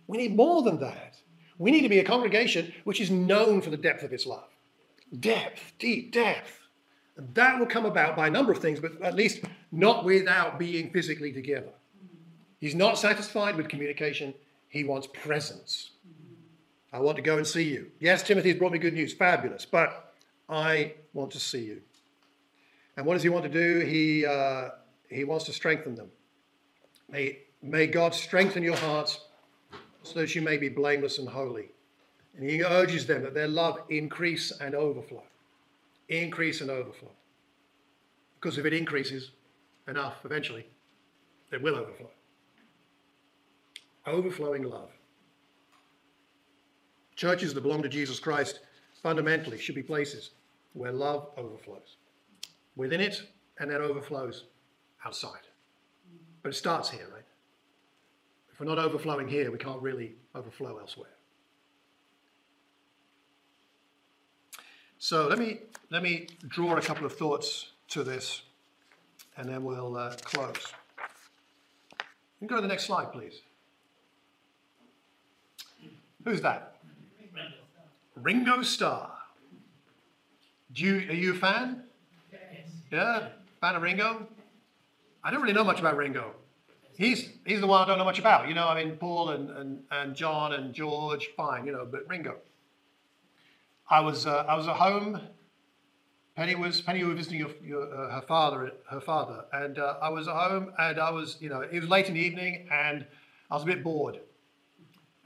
We 0.07 0.17
need 0.17 0.35
more 0.35 0.61
than 0.61 0.79
that. 0.79 1.17
We 1.57 1.71
need 1.71 1.81
to 1.81 1.89
be 1.89 1.99
a 1.99 2.03
congregation 2.03 2.73
which 2.83 2.99
is 2.99 3.09
known 3.09 3.61
for 3.61 3.69
the 3.69 3.77
depth 3.77 4.03
of 4.03 4.13
its 4.13 4.25
love. 4.25 4.49
Depth, 5.19 5.73
deep 5.79 6.11
depth. 6.11 6.59
And 7.15 7.33
that 7.35 7.59
will 7.59 7.67
come 7.67 7.85
about 7.85 8.15
by 8.15 8.27
a 8.27 8.31
number 8.31 8.51
of 8.51 8.57
things, 8.57 8.79
but 8.79 8.99
at 9.01 9.15
least 9.15 9.41
not 9.71 10.03
without 10.03 10.57
being 10.57 10.89
physically 10.91 11.31
together. 11.31 11.71
He's 12.59 12.75
not 12.75 12.97
satisfied 12.97 13.55
with 13.55 13.69
communication, 13.69 14.33
he 14.69 14.83
wants 14.83 15.07
presence. 15.07 15.91
I 16.91 16.99
want 16.99 17.15
to 17.17 17.21
go 17.21 17.37
and 17.37 17.45
see 17.45 17.63
you. 17.63 17.91
Yes, 17.99 18.23
Timothy's 18.23 18.55
brought 18.55 18.71
me 18.71 18.79
good 18.79 18.93
news, 18.93 19.13
fabulous, 19.13 19.65
but 19.65 20.13
I 20.47 20.93
want 21.13 21.31
to 21.31 21.39
see 21.39 21.63
you. 21.63 21.81
And 22.95 23.05
what 23.05 23.15
does 23.15 23.23
he 23.23 23.29
want 23.29 23.43
to 23.43 23.49
do? 23.49 23.79
He, 23.85 24.25
uh, 24.25 24.69
he 25.09 25.23
wants 25.23 25.45
to 25.45 25.53
strengthen 25.53 25.95
them. 25.95 26.09
May, 27.09 27.39
may 27.63 27.88
God 27.88 28.13
strengthen 28.13 28.62
your 28.62 28.77
hearts 28.77 29.20
so 30.03 30.20
that 30.20 30.36
you 30.36 30.41
may 30.41 30.58
be 30.58 30.70
blameless 30.70 31.17
and 31.17 31.29
holy. 31.29 31.72
And 32.38 32.50
he 32.50 32.63
urges 32.63 33.05
them 33.05 33.24
that 33.24 33.34
their 33.34 33.48
love 33.48 33.79
increase 33.89 34.51
and 34.60 34.75
overflow. 34.75 35.24
Increase 36.10 36.62
and 36.62 36.70
overflow. 36.70 37.12
Because 38.39 38.58
if 38.58 38.65
it 38.65 38.74
increases 38.74 39.32
enough, 39.88 40.15
eventually, 40.25 40.67
it 41.51 41.62
will 41.62 41.75
overflow 41.75 42.10
overflowing 44.05 44.63
love. 44.63 44.89
Churches 47.15 47.53
that 47.53 47.62
belong 47.62 47.84
to 47.84 47.89
Jesus 47.89 48.20
Christ 48.20 48.60
fundamentally 49.01 49.58
should 49.58 49.75
be 49.75 49.84
places 49.84 50.32
where 50.74 50.91
love 50.91 51.29
overflows 51.38 51.98
within 52.75 53.00
it 53.00 53.24
and 53.60 53.70
then 53.70 53.82
overflows 53.82 54.46
outside. 55.05 55.48
But 56.41 56.49
it 56.49 56.56
starts 56.56 56.89
here, 56.89 57.08
right? 57.13 57.22
If 58.53 58.59
we're 58.59 58.67
not 58.67 58.77
overflowing 58.77 59.27
here, 59.27 59.51
we 59.51 59.57
can't 59.57 59.81
really 59.81 60.13
overflow 60.35 60.77
elsewhere. 60.77 61.09
So 64.99 65.27
let 65.27 65.39
me 65.39 65.59
let 65.89 66.03
me 66.03 66.27
draw 66.47 66.77
a 66.77 66.81
couple 66.81 67.05
of 67.05 67.17
thoughts 67.17 67.71
to 67.89 68.03
this, 68.03 68.43
and 69.37 69.49
then 69.49 69.63
we'll 69.63 69.97
uh, 69.97 70.15
close. 70.23 70.71
You 72.39 72.47
can 72.47 72.47
go 72.47 72.55
to 72.57 72.61
the 72.61 72.67
next 72.67 72.85
slide, 72.85 73.11
please. 73.11 73.41
Who's 76.23 76.41
that? 76.41 76.75
Ringo 78.15 78.61
Starr. 78.61 79.11
Do 80.73 80.83
you, 80.83 81.09
are 81.09 81.13
you 81.13 81.33
a 81.33 81.35
fan? 81.35 81.83
Yes. 82.31 82.41
Yeah, 82.91 83.27
fan 83.59 83.75
of 83.75 83.81
Ringo? 83.81 84.27
I 85.23 85.31
don't 85.31 85.41
really 85.41 85.53
know 85.53 85.63
much 85.63 85.79
about 85.79 85.97
Ringo. 85.97 86.33
He's, 86.95 87.29
he's 87.45 87.60
the 87.60 87.67
one 87.67 87.82
I 87.82 87.88
don't 87.88 87.97
know 87.97 88.06
much 88.06 88.19
about. 88.19 88.47
You 88.47 88.53
know, 88.53 88.67
I 88.67 88.84
mean, 88.84 88.97
Paul 88.97 89.29
and, 89.29 89.49
and, 89.49 89.84
and 89.91 90.15
John 90.15 90.53
and 90.53 90.73
George, 90.73 91.29
fine, 91.36 91.65
you 91.65 91.71
know, 91.71 91.88
but 91.89 92.08
Ringo. 92.08 92.38
I 93.89 93.99
was, 93.99 94.25
uh, 94.25 94.45
I 94.47 94.56
was 94.56 94.67
at 94.67 94.75
home. 94.75 95.19
Penny 96.36 96.56
was 96.56 96.82
Penny 96.82 97.03
was 97.03 97.15
visiting 97.15 97.39
your, 97.39 97.51
your, 97.63 97.93
uh, 97.93 98.15
her 98.15 98.25
father, 98.27 98.71
her 98.89 98.99
father, 98.99 99.45
and 99.53 99.77
uh, 99.77 99.97
I 100.01 100.10
was 100.10 100.27
at 100.27 100.34
home, 100.34 100.73
and 100.79 100.99
I 100.99 101.12
was, 101.12 101.38
you 101.39 101.47
know, 101.47 101.62
it 101.62 101.79
was 101.79 101.88
late 101.89 102.08
in 102.08 102.15
the 102.15 102.19
evening, 102.19 102.67
and 102.71 103.06
I 103.51 103.53
was 103.53 103.63
a 103.63 103.67
bit 103.67 103.84
bored. 103.84 104.19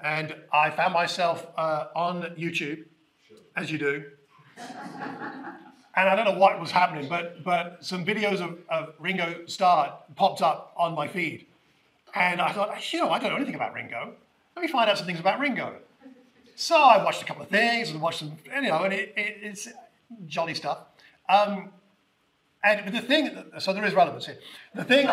And 0.03 0.35
I 0.51 0.69
found 0.69 0.93
myself 0.93 1.47
uh, 1.57 1.85
on 1.95 2.23
YouTube, 2.37 2.83
as 3.55 3.71
you 3.71 3.77
do. 3.77 4.03
and 5.95 6.09
I 6.09 6.15
don't 6.15 6.25
know 6.25 6.37
what 6.37 6.59
was 6.59 6.71
happening, 6.71 7.07
but, 7.07 7.43
but 7.43 7.83
some 7.83 8.05
videos 8.05 8.41
of, 8.41 8.59
of 8.69 8.93
Ringo 8.99 9.45
Starr 9.47 9.97
popped 10.15 10.41
up 10.41 10.73
on 10.77 10.93
my 10.93 11.07
feed. 11.07 11.46
And 12.17 12.41
I 12.41 12.51
thought, 12.51 12.93
you 12.93 12.99
know, 12.99 13.09
I 13.11 13.19
don't 13.19 13.29
know 13.29 13.35
anything 13.35 13.55
about 13.55 13.73
Ringo. 13.73 14.13
Let 14.55 14.61
me 14.61 14.67
find 14.67 14.89
out 14.89 14.97
some 14.97 15.05
things 15.05 15.19
about 15.19 15.39
Ringo. 15.39 15.75
So 16.55 16.75
I 16.75 17.03
watched 17.03 17.21
a 17.21 17.25
couple 17.25 17.43
of 17.43 17.49
things 17.49 17.91
and 17.91 18.01
watched 18.01 18.19
some, 18.19 18.37
you 18.45 18.61
know, 18.63 18.83
and 18.83 18.93
it, 18.93 19.13
it, 19.15 19.37
it's 19.41 19.67
jolly 20.25 20.55
stuff. 20.55 20.79
Um, 21.29 21.69
and 22.63 22.93
the 22.93 23.01
thing, 23.01 23.43
so 23.59 23.71
there 23.73 23.85
is 23.85 23.93
relevance 23.93 24.25
here. 24.25 24.39
The 24.73 24.83
thing, 24.83 25.07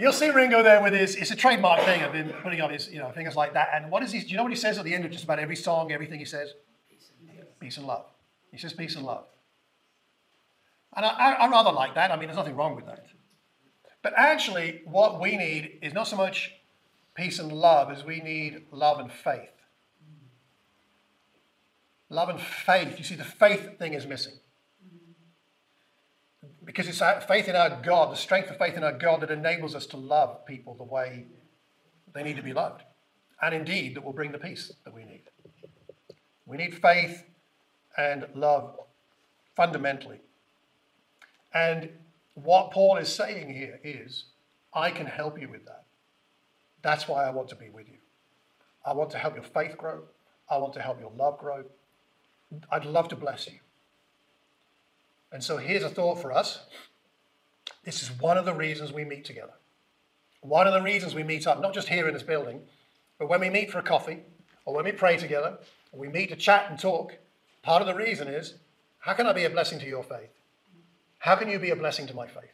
You'll 0.00 0.14
see 0.14 0.30
Ringo 0.30 0.62
there 0.62 0.82
with 0.82 0.94
his, 0.94 1.14
it's 1.14 1.30
a 1.30 1.36
trademark 1.36 1.82
thing 1.82 2.00
of 2.00 2.14
him 2.14 2.32
putting 2.42 2.62
on 2.62 2.70
his, 2.70 2.88
you 2.88 2.98
know, 2.98 3.10
things 3.10 3.36
like 3.36 3.52
that. 3.52 3.68
And 3.74 3.90
what 3.90 4.02
is 4.02 4.12
he, 4.12 4.20
do 4.20 4.28
you 4.28 4.38
know 4.38 4.42
what 4.44 4.52
he 4.52 4.56
says 4.56 4.78
at 4.78 4.84
the 4.86 4.94
end 4.94 5.04
of 5.04 5.10
just 5.10 5.24
about 5.24 5.38
every 5.38 5.56
song, 5.56 5.92
everything 5.92 6.18
he 6.18 6.24
says? 6.24 6.54
Peace 7.60 7.76
and 7.76 7.86
love. 7.86 8.06
He 8.50 8.56
says 8.56 8.72
peace 8.72 8.96
and 8.96 9.04
love. 9.04 9.26
And 10.96 11.04
I, 11.04 11.32
I 11.32 11.50
rather 11.50 11.70
like 11.70 11.94
that. 11.96 12.10
I 12.10 12.16
mean, 12.16 12.28
there's 12.28 12.38
nothing 12.38 12.56
wrong 12.56 12.74
with 12.74 12.86
that. 12.86 13.04
But 14.02 14.14
actually, 14.16 14.82
what 14.84 15.20
we 15.20 15.36
need 15.36 15.78
is 15.82 15.92
not 15.92 16.08
so 16.08 16.16
much 16.16 16.52
peace 17.14 17.38
and 17.38 17.52
love 17.52 17.90
as 17.90 18.04
we 18.04 18.20
need 18.20 18.66
love 18.70 18.98
and 18.98 19.12
faith. 19.12 19.50
Love 22.08 22.28
and 22.28 22.40
faith. 22.40 22.98
You 22.98 23.04
see, 23.04 23.14
the 23.14 23.24
faith 23.24 23.78
thing 23.78 23.94
is 23.94 24.06
missing 24.06 24.34
because 26.70 26.86
it's 26.86 27.02
our 27.02 27.20
faith 27.20 27.48
in 27.48 27.56
our 27.56 27.80
God, 27.82 28.12
the 28.12 28.16
strength 28.16 28.48
of 28.48 28.56
faith 28.56 28.76
in 28.76 28.84
our 28.84 28.92
God, 28.92 29.22
that 29.22 29.30
enables 29.32 29.74
us 29.74 29.86
to 29.86 29.96
love 29.96 30.46
people 30.46 30.74
the 30.74 30.84
way 30.84 31.26
they 32.12 32.22
need 32.22 32.36
to 32.36 32.42
be 32.42 32.52
loved. 32.52 32.82
And 33.42 33.52
indeed, 33.52 33.96
that 33.96 34.04
will 34.04 34.12
bring 34.12 34.30
the 34.30 34.38
peace 34.38 34.72
that 34.84 34.94
we 34.94 35.04
need. 35.04 35.22
We 36.46 36.56
need 36.56 36.80
faith 36.80 37.24
and 37.96 38.26
love 38.36 38.78
fundamentally. 39.56 40.20
And 41.52 41.88
what 42.34 42.70
Paul 42.70 42.96
is 42.96 43.12
saying 43.12 43.54
here 43.54 43.80
is, 43.82 44.24
I 44.72 44.90
can 44.90 45.06
help 45.06 45.40
you 45.40 45.48
with 45.48 45.64
that. 45.66 45.84
That's 46.82 47.08
why 47.08 47.24
I 47.24 47.30
want 47.30 47.48
to 47.48 47.56
be 47.56 47.68
with 47.68 47.88
you. 47.88 47.98
I 48.84 48.94
want 48.94 49.10
to 49.10 49.18
help 49.18 49.34
your 49.34 49.44
faith 49.44 49.76
grow. 49.76 50.02
I 50.48 50.58
want 50.58 50.72
to 50.74 50.80
help 50.80 51.00
your 51.00 51.12
love 51.16 51.38
grow. 51.38 51.64
I'd 52.70 52.84
love 52.84 53.08
to 53.08 53.16
bless 53.16 53.46
you. 53.46 53.58
And 55.32 55.44
so 55.44 55.58
here's 55.58 55.84
a 55.84 55.88
thought 55.88 56.20
for 56.20 56.32
us. 56.32 56.60
This 57.84 58.02
is 58.02 58.10
one 58.10 58.36
of 58.36 58.44
the 58.44 58.54
reasons 58.54 58.92
we 58.92 59.04
meet 59.04 59.24
together. 59.24 59.52
One 60.40 60.66
of 60.66 60.72
the 60.72 60.82
reasons 60.82 61.14
we 61.14 61.22
meet 61.22 61.46
up, 61.46 61.60
not 61.60 61.74
just 61.74 61.88
here 61.88 62.08
in 62.08 62.14
this 62.14 62.22
building, 62.22 62.62
but 63.18 63.28
when 63.28 63.40
we 63.40 63.50
meet 63.50 63.70
for 63.70 63.78
a 63.78 63.82
coffee 63.82 64.20
or 64.64 64.74
when 64.74 64.84
we 64.84 64.92
pray 64.92 65.16
together, 65.16 65.58
or 65.92 66.00
we 66.00 66.08
meet 66.08 66.30
to 66.30 66.36
chat 66.36 66.66
and 66.70 66.78
talk, 66.78 67.16
part 67.62 67.82
of 67.82 67.88
the 67.88 67.94
reason 67.94 68.28
is 68.28 68.54
how 69.00 69.12
can 69.12 69.26
I 69.26 69.32
be 69.32 69.44
a 69.44 69.50
blessing 69.50 69.78
to 69.80 69.86
your 69.86 70.02
faith? 70.02 70.30
How 71.20 71.36
can 71.36 71.48
you 71.48 71.58
be 71.58 71.70
a 71.70 71.76
blessing 71.76 72.06
to 72.08 72.14
my 72.14 72.26
faith? 72.26 72.52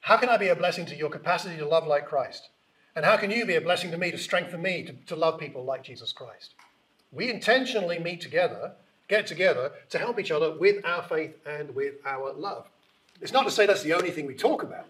How 0.00 0.16
can 0.18 0.28
I 0.28 0.36
be 0.36 0.48
a 0.48 0.56
blessing 0.56 0.84
to 0.86 0.96
your 0.96 1.10
capacity 1.10 1.56
to 1.56 1.66
love 1.66 1.86
like 1.86 2.06
Christ? 2.06 2.50
And 2.94 3.04
how 3.04 3.16
can 3.16 3.30
you 3.30 3.46
be 3.46 3.54
a 3.54 3.60
blessing 3.60 3.90
to 3.92 3.98
me 3.98 4.10
to 4.10 4.18
strengthen 4.18 4.60
me 4.60 4.82
to, 4.82 4.92
to 5.06 5.16
love 5.16 5.38
people 5.38 5.64
like 5.64 5.84
Jesus 5.84 6.12
Christ? 6.12 6.54
We 7.12 7.30
intentionally 7.30 7.98
meet 7.98 8.20
together 8.20 8.72
get 9.10 9.26
together 9.26 9.72
to 9.90 9.98
help 9.98 10.18
each 10.18 10.30
other 10.30 10.56
with 10.56 10.82
our 10.86 11.02
faith 11.02 11.34
and 11.44 11.74
with 11.74 11.94
our 12.06 12.32
love. 12.32 12.66
It's 13.20 13.32
not 13.32 13.42
to 13.42 13.50
say 13.50 13.66
that's 13.66 13.82
the 13.82 13.92
only 13.92 14.10
thing 14.10 14.24
we 14.24 14.34
talk 14.34 14.62
about, 14.62 14.86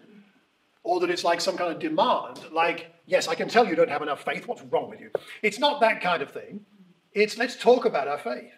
or 0.83 1.01
that 1.01 1.09
it's 1.09 1.25
like 1.25 1.41
some 1.41 1.57
kind 1.57 1.73
of 1.73 1.79
demand, 1.79 2.39
like, 2.53 2.93
yes, 3.07 3.27
I 3.27 3.35
can 3.35 3.49
tell 3.49 3.67
you 3.67 3.75
don't 3.75 3.89
have 3.89 4.03
enough 4.03 4.23
faith. 4.23 4.47
What's 4.47 4.61
wrong 4.61 4.89
with 4.89 5.01
you? 5.01 5.09
It's 5.41 5.59
not 5.59 5.81
that 5.81 6.01
kind 6.01 6.21
of 6.21 6.31
thing. 6.31 6.63
It's 7.13 7.37
let's 7.37 7.57
talk 7.57 7.83
about 7.83 8.07
our 8.07 8.19
faith. 8.19 8.53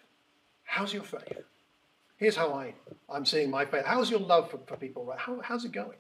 How's 0.66 0.94
your 0.94 1.04
faith? 1.04 1.44
Here's 2.24 2.38
how 2.38 2.54
I, 2.54 2.74
I'm 3.10 3.26
seeing 3.26 3.50
my 3.50 3.66
faith. 3.66 3.84
How's 3.86 4.10
your 4.10 4.22
love 4.22 4.50
for, 4.50 4.58
for 4.66 4.78
people? 4.78 5.04
Right? 5.04 5.20
How, 5.20 5.42
how's 5.44 5.66
it 5.66 5.74
going? 5.74 5.98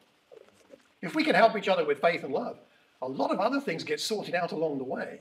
If 1.01 1.15
we 1.15 1.23
can 1.25 1.35
help 1.35 1.57
each 1.57 1.67
other 1.67 1.83
with 1.83 1.99
faith 1.99 2.23
and 2.23 2.33
love, 2.33 2.59
a 3.01 3.07
lot 3.09 3.29
of 3.31 3.41
other 3.41 3.59
things 3.59 3.83
get 3.83 3.99
sorted 3.99 4.33
out 4.33 4.53
along 4.53 4.77
the 4.77 4.85
way. 4.85 5.19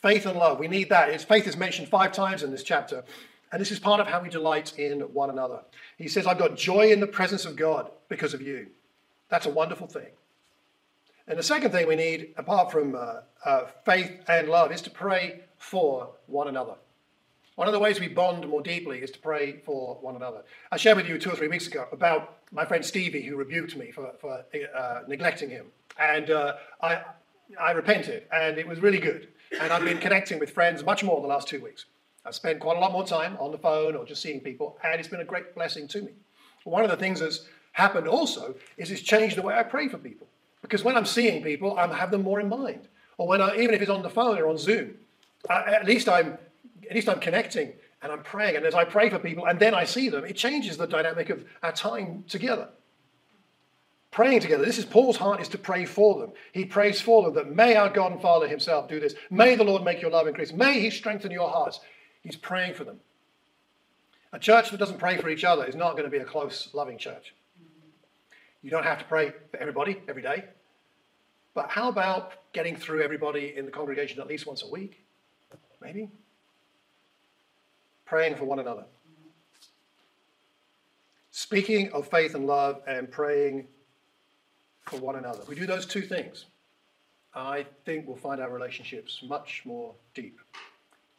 Faith 0.00 0.24
and 0.24 0.38
love, 0.38 0.58
we 0.58 0.66
need 0.66 0.88
that. 0.88 1.10
It's, 1.10 1.24
faith 1.24 1.46
is 1.46 1.58
mentioned 1.58 1.88
five 1.88 2.10
times 2.10 2.42
in 2.42 2.50
this 2.50 2.62
chapter, 2.62 3.04
and 3.52 3.60
this 3.60 3.70
is 3.70 3.78
part 3.78 4.00
of 4.00 4.06
how 4.06 4.22
we 4.22 4.30
delight 4.30 4.78
in 4.78 5.00
one 5.00 5.28
another. 5.28 5.60
He 5.98 6.08
says, 6.08 6.26
I've 6.26 6.38
got 6.38 6.56
joy 6.56 6.90
in 6.90 6.98
the 6.98 7.06
presence 7.06 7.44
of 7.44 7.54
God 7.54 7.90
because 8.08 8.32
of 8.32 8.40
you. 8.40 8.68
That's 9.28 9.44
a 9.44 9.50
wonderful 9.50 9.88
thing. 9.88 10.08
And 11.28 11.38
the 11.38 11.42
second 11.42 11.72
thing 11.72 11.86
we 11.86 11.96
need, 11.96 12.32
apart 12.38 12.72
from 12.72 12.94
uh, 12.94 13.16
uh, 13.44 13.66
faith 13.84 14.22
and 14.26 14.48
love, 14.48 14.72
is 14.72 14.80
to 14.80 14.90
pray 14.90 15.40
for 15.58 16.12
one 16.28 16.48
another. 16.48 16.76
One 17.60 17.68
of 17.68 17.74
the 17.74 17.78
ways 17.78 18.00
we 18.00 18.08
bond 18.08 18.48
more 18.48 18.62
deeply 18.62 19.00
is 19.00 19.10
to 19.10 19.18
pray 19.18 19.58
for 19.66 19.98
one 20.00 20.16
another. 20.16 20.44
I 20.72 20.78
shared 20.78 20.96
with 20.96 21.06
you 21.06 21.18
two 21.18 21.30
or 21.30 21.36
three 21.36 21.48
weeks 21.48 21.66
ago 21.66 21.86
about 21.92 22.38
my 22.52 22.64
friend 22.64 22.82
Stevie 22.82 23.20
who 23.20 23.36
rebuked 23.36 23.76
me 23.76 23.90
for, 23.90 24.14
for 24.18 24.42
uh, 24.74 25.00
neglecting 25.06 25.50
him. 25.50 25.66
And 25.98 26.30
uh, 26.30 26.54
I, 26.82 27.02
I 27.60 27.72
repented, 27.72 28.24
and 28.32 28.56
it 28.56 28.66
was 28.66 28.80
really 28.80 28.98
good. 28.98 29.28
And 29.60 29.70
I've 29.74 29.84
been 29.84 29.98
connecting 29.98 30.38
with 30.38 30.52
friends 30.52 30.82
much 30.82 31.04
more 31.04 31.20
the 31.20 31.26
last 31.26 31.48
two 31.48 31.60
weeks. 31.62 31.84
I've 32.24 32.34
spent 32.34 32.60
quite 32.60 32.78
a 32.78 32.80
lot 32.80 32.92
more 32.92 33.06
time 33.06 33.36
on 33.38 33.52
the 33.52 33.58
phone 33.58 33.94
or 33.94 34.06
just 34.06 34.22
seeing 34.22 34.40
people, 34.40 34.78
and 34.82 34.98
it's 34.98 35.10
been 35.10 35.20
a 35.20 35.24
great 35.26 35.54
blessing 35.54 35.86
to 35.88 36.00
me. 36.00 36.12
One 36.64 36.82
of 36.82 36.90
the 36.90 36.96
things 36.96 37.20
that's 37.20 37.46
happened 37.72 38.08
also 38.08 38.54
is 38.78 38.90
it's 38.90 39.02
changed 39.02 39.36
the 39.36 39.42
way 39.42 39.54
I 39.54 39.64
pray 39.64 39.86
for 39.86 39.98
people. 39.98 40.28
Because 40.62 40.82
when 40.82 40.96
I'm 40.96 41.04
seeing 41.04 41.42
people, 41.42 41.78
I 41.78 41.94
have 41.94 42.10
them 42.10 42.22
more 42.22 42.40
in 42.40 42.48
mind. 42.48 42.88
Or 43.18 43.28
when 43.28 43.42
I, 43.42 43.54
even 43.56 43.74
if 43.74 43.82
it's 43.82 43.90
on 43.90 44.02
the 44.02 44.08
phone 44.08 44.38
or 44.38 44.46
on 44.46 44.56
Zoom, 44.56 44.94
I, 45.50 45.74
at 45.74 45.84
least 45.84 46.08
I'm 46.08 46.38
at 46.90 46.96
least 46.96 47.08
I'm 47.08 47.20
connecting 47.20 47.72
and 48.02 48.10
I'm 48.10 48.22
praying. 48.24 48.56
And 48.56 48.66
as 48.66 48.74
I 48.74 48.84
pray 48.84 49.08
for 49.08 49.20
people 49.20 49.46
and 49.46 49.60
then 49.60 49.74
I 49.74 49.84
see 49.84 50.08
them, 50.08 50.24
it 50.24 50.34
changes 50.34 50.76
the 50.76 50.88
dynamic 50.88 51.30
of 51.30 51.44
our 51.62 51.72
time 51.72 52.24
together. 52.28 52.68
Praying 54.10 54.40
together. 54.40 54.64
This 54.64 54.78
is 54.78 54.84
Paul's 54.84 55.16
heart 55.16 55.40
is 55.40 55.46
to 55.50 55.58
pray 55.58 55.84
for 55.84 56.18
them. 56.18 56.32
He 56.50 56.64
prays 56.64 57.00
for 57.00 57.22
them 57.22 57.34
that 57.34 57.54
may 57.54 57.76
our 57.76 57.88
God 57.88 58.10
and 58.10 58.20
Father 58.20 58.48
himself 58.48 58.88
do 58.88 58.98
this. 58.98 59.14
May 59.30 59.54
the 59.54 59.62
Lord 59.62 59.84
make 59.84 60.02
your 60.02 60.10
love 60.10 60.26
increase. 60.26 60.52
May 60.52 60.80
he 60.80 60.90
strengthen 60.90 61.30
your 61.30 61.48
hearts. 61.48 61.78
He's 62.22 62.34
praying 62.34 62.74
for 62.74 62.82
them. 62.82 62.98
A 64.32 64.38
church 64.40 64.70
that 64.70 64.78
doesn't 64.78 64.98
pray 64.98 65.16
for 65.16 65.28
each 65.28 65.44
other 65.44 65.64
is 65.64 65.76
not 65.76 65.92
going 65.92 66.04
to 66.04 66.10
be 66.10 66.18
a 66.18 66.24
close, 66.24 66.70
loving 66.72 66.98
church. 66.98 67.34
You 68.62 68.70
don't 68.70 68.84
have 68.84 68.98
to 68.98 69.04
pray 69.04 69.32
for 69.52 69.58
everybody 69.58 70.02
every 70.08 70.22
day. 70.22 70.44
But 71.54 71.70
how 71.70 71.88
about 71.88 72.32
getting 72.52 72.74
through 72.74 73.02
everybody 73.02 73.54
in 73.56 73.64
the 73.64 73.70
congregation 73.70 74.20
at 74.20 74.26
least 74.26 74.44
once 74.44 74.64
a 74.64 74.68
week? 74.68 75.04
Maybe? 75.80 76.10
Praying 78.10 78.34
for 78.34 78.44
one 78.44 78.58
another. 78.58 78.84
Speaking 81.30 81.92
of 81.92 82.08
faith 82.08 82.34
and 82.34 82.44
love 82.44 82.82
and 82.88 83.08
praying 83.08 83.68
for 84.86 84.98
one 84.98 85.14
another. 85.14 85.38
We 85.46 85.54
do 85.54 85.64
those 85.64 85.86
two 85.86 86.02
things, 86.02 86.46
I 87.36 87.64
think 87.84 88.08
we'll 88.08 88.16
find 88.16 88.40
our 88.40 88.50
relationships 88.50 89.22
much 89.22 89.62
more 89.64 89.94
deep. 90.12 90.40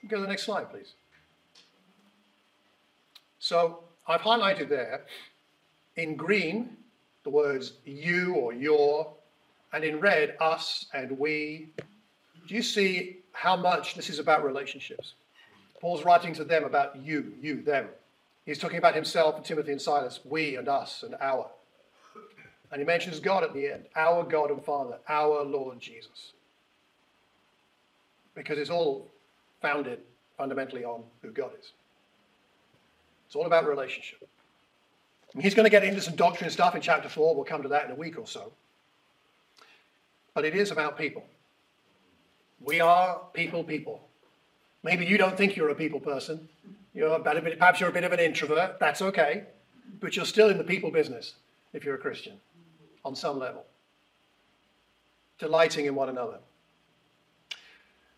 Go 0.10 0.18
to 0.18 0.24
the 0.24 0.28
next 0.28 0.44
slide, 0.44 0.70
please. 0.70 0.96
So 3.40 3.86
I've 4.06 4.20
highlighted 4.20 4.68
there 4.68 5.06
in 5.96 6.18
green 6.18 6.76
the 7.24 7.30
words 7.30 7.74
you 7.86 8.34
or 8.34 8.52
your, 8.52 9.14
and 9.72 9.86
in 9.86 10.02
red 10.02 10.36
us 10.42 10.88
and 10.94 11.18
we. 11.18 11.70
Do 12.50 12.54
you 12.54 12.62
see 12.62 13.20
how 13.32 13.56
much 13.56 13.96
this 13.96 14.10
is 14.10 14.20
about 14.20 14.44
relationships? 14.44 15.14
Paul's 15.82 16.06
writing 16.06 16.34
to 16.36 16.44
them 16.44 16.64
about 16.64 16.96
you, 16.96 17.34
you, 17.42 17.64
them. 17.64 17.88
He's 18.46 18.60
talking 18.60 18.78
about 18.78 18.94
himself 18.94 19.36
and 19.36 19.44
Timothy 19.44 19.72
and 19.72 19.82
Silas, 19.82 20.20
we 20.24 20.56
and 20.56 20.68
us 20.68 21.02
and 21.02 21.16
our. 21.20 21.50
And 22.72 22.80
he 22.80 22.86
mentions 22.86 23.20
God 23.20 23.44
at 23.44 23.54
the 23.54 23.68
end, 23.68 23.86
our 23.96 24.24
God 24.24 24.52
and 24.52 24.64
Father, 24.64 25.00
our 25.10 25.44
Lord 25.44 25.80
Jesus. 25.80 26.34
Because 28.36 28.60
it's 28.60 28.70
all 28.70 29.10
founded 29.60 30.00
fundamentally 30.38 30.86
on 30.86 31.04
who 31.24 31.32
God 31.32 31.52
is. 31.60 31.72
It's 33.26 33.36
all 33.36 33.48
about 33.48 33.68
relationship. 33.68 34.28
And 35.34 35.42
he's 35.42 35.56
going 35.56 35.66
to 35.66 35.72
get 35.72 35.84
into 35.84 36.02
some 36.02 36.16
doctrine 36.16 36.50
stuff 36.52 36.76
in 36.76 36.82
chapter 36.82 37.10
4. 37.10 37.36
We'll 37.36 37.44
come 37.44 37.64
to 37.64 37.70
that 37.70 37.86
in 37.86 37.92
a 37.92 37.96
week 37.96 38.20
or 38.20 38.28
so. 38.28 38.52
But 40.36 40.46
it 40.46 40.56
is 40.56 40.70
about 40.70 40.98
people. 40.98 41.26
We 42.62 42.80
are 42.82 43.20
people, 43.34 43.64
people. 43.64 44.02
Maybe 44.84 45.06
you 45.06 45.18
don't 45.18 45.38
think 45.38 45.56
you're 45.56 45.70
a 45.70 45.76
people 45.76 46.00
person. 46.00 46.48
You're 46.94 47.18
bit, 47.20 47.58
perhaps 47.58 47.80
you're 47.80 47.90
a 47.90 47.94
bit 47.94 48.04
of 48.04 48.12
an 48.12 48.20
introvert. 48.20 48.80
That's 48.80 49.02
okay. 49.02 49.44
But 50.00 50.16
you're 50.16 50.26
still 50.26 50.50
in 50.50 50.58
the 50.58 50.64
people 50.64 50.92
business 50.92 51.36
if 51.74 51.86
you're 51.86 51.96
a 51.96 52.00
Christian 52.00 52.34
on 53.06 53.16
some 53.16 53.40
level. 53.40 53.66
Delighting 55.40 55.86
in 55.86 55.96
one 55.96 56.10
another. 56.10 56.40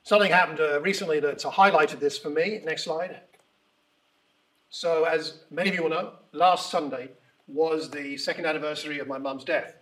Something 0.03 0.31
happened 0.31 0.59
uh, 0.59 0.81
recently 0.81 1.19
that 1.21 1.37
highlighted 1.39 1.99
this 1.99 2.17
for 2.17 2.29
me. 2.29 2.61
Next 2.65 2.83
slide. 2.83 3.19
So, 4.69 5.05
as 5.05 5.39
many 5.51 5.69
of 5.69 5.75
you 5.75 5.83
will 5.83 5.89
know, 5.91 6.13
last 6.31 6.71
Sunday 6.71 7.09
was 7.47 7.89
the 7.89 8.17
second 8.17 8.45
anniversary 8.45 8.99
of 8.99 9.07
my 9.07 9.17
mum's 9.17 9.43
death. 9.43 9.75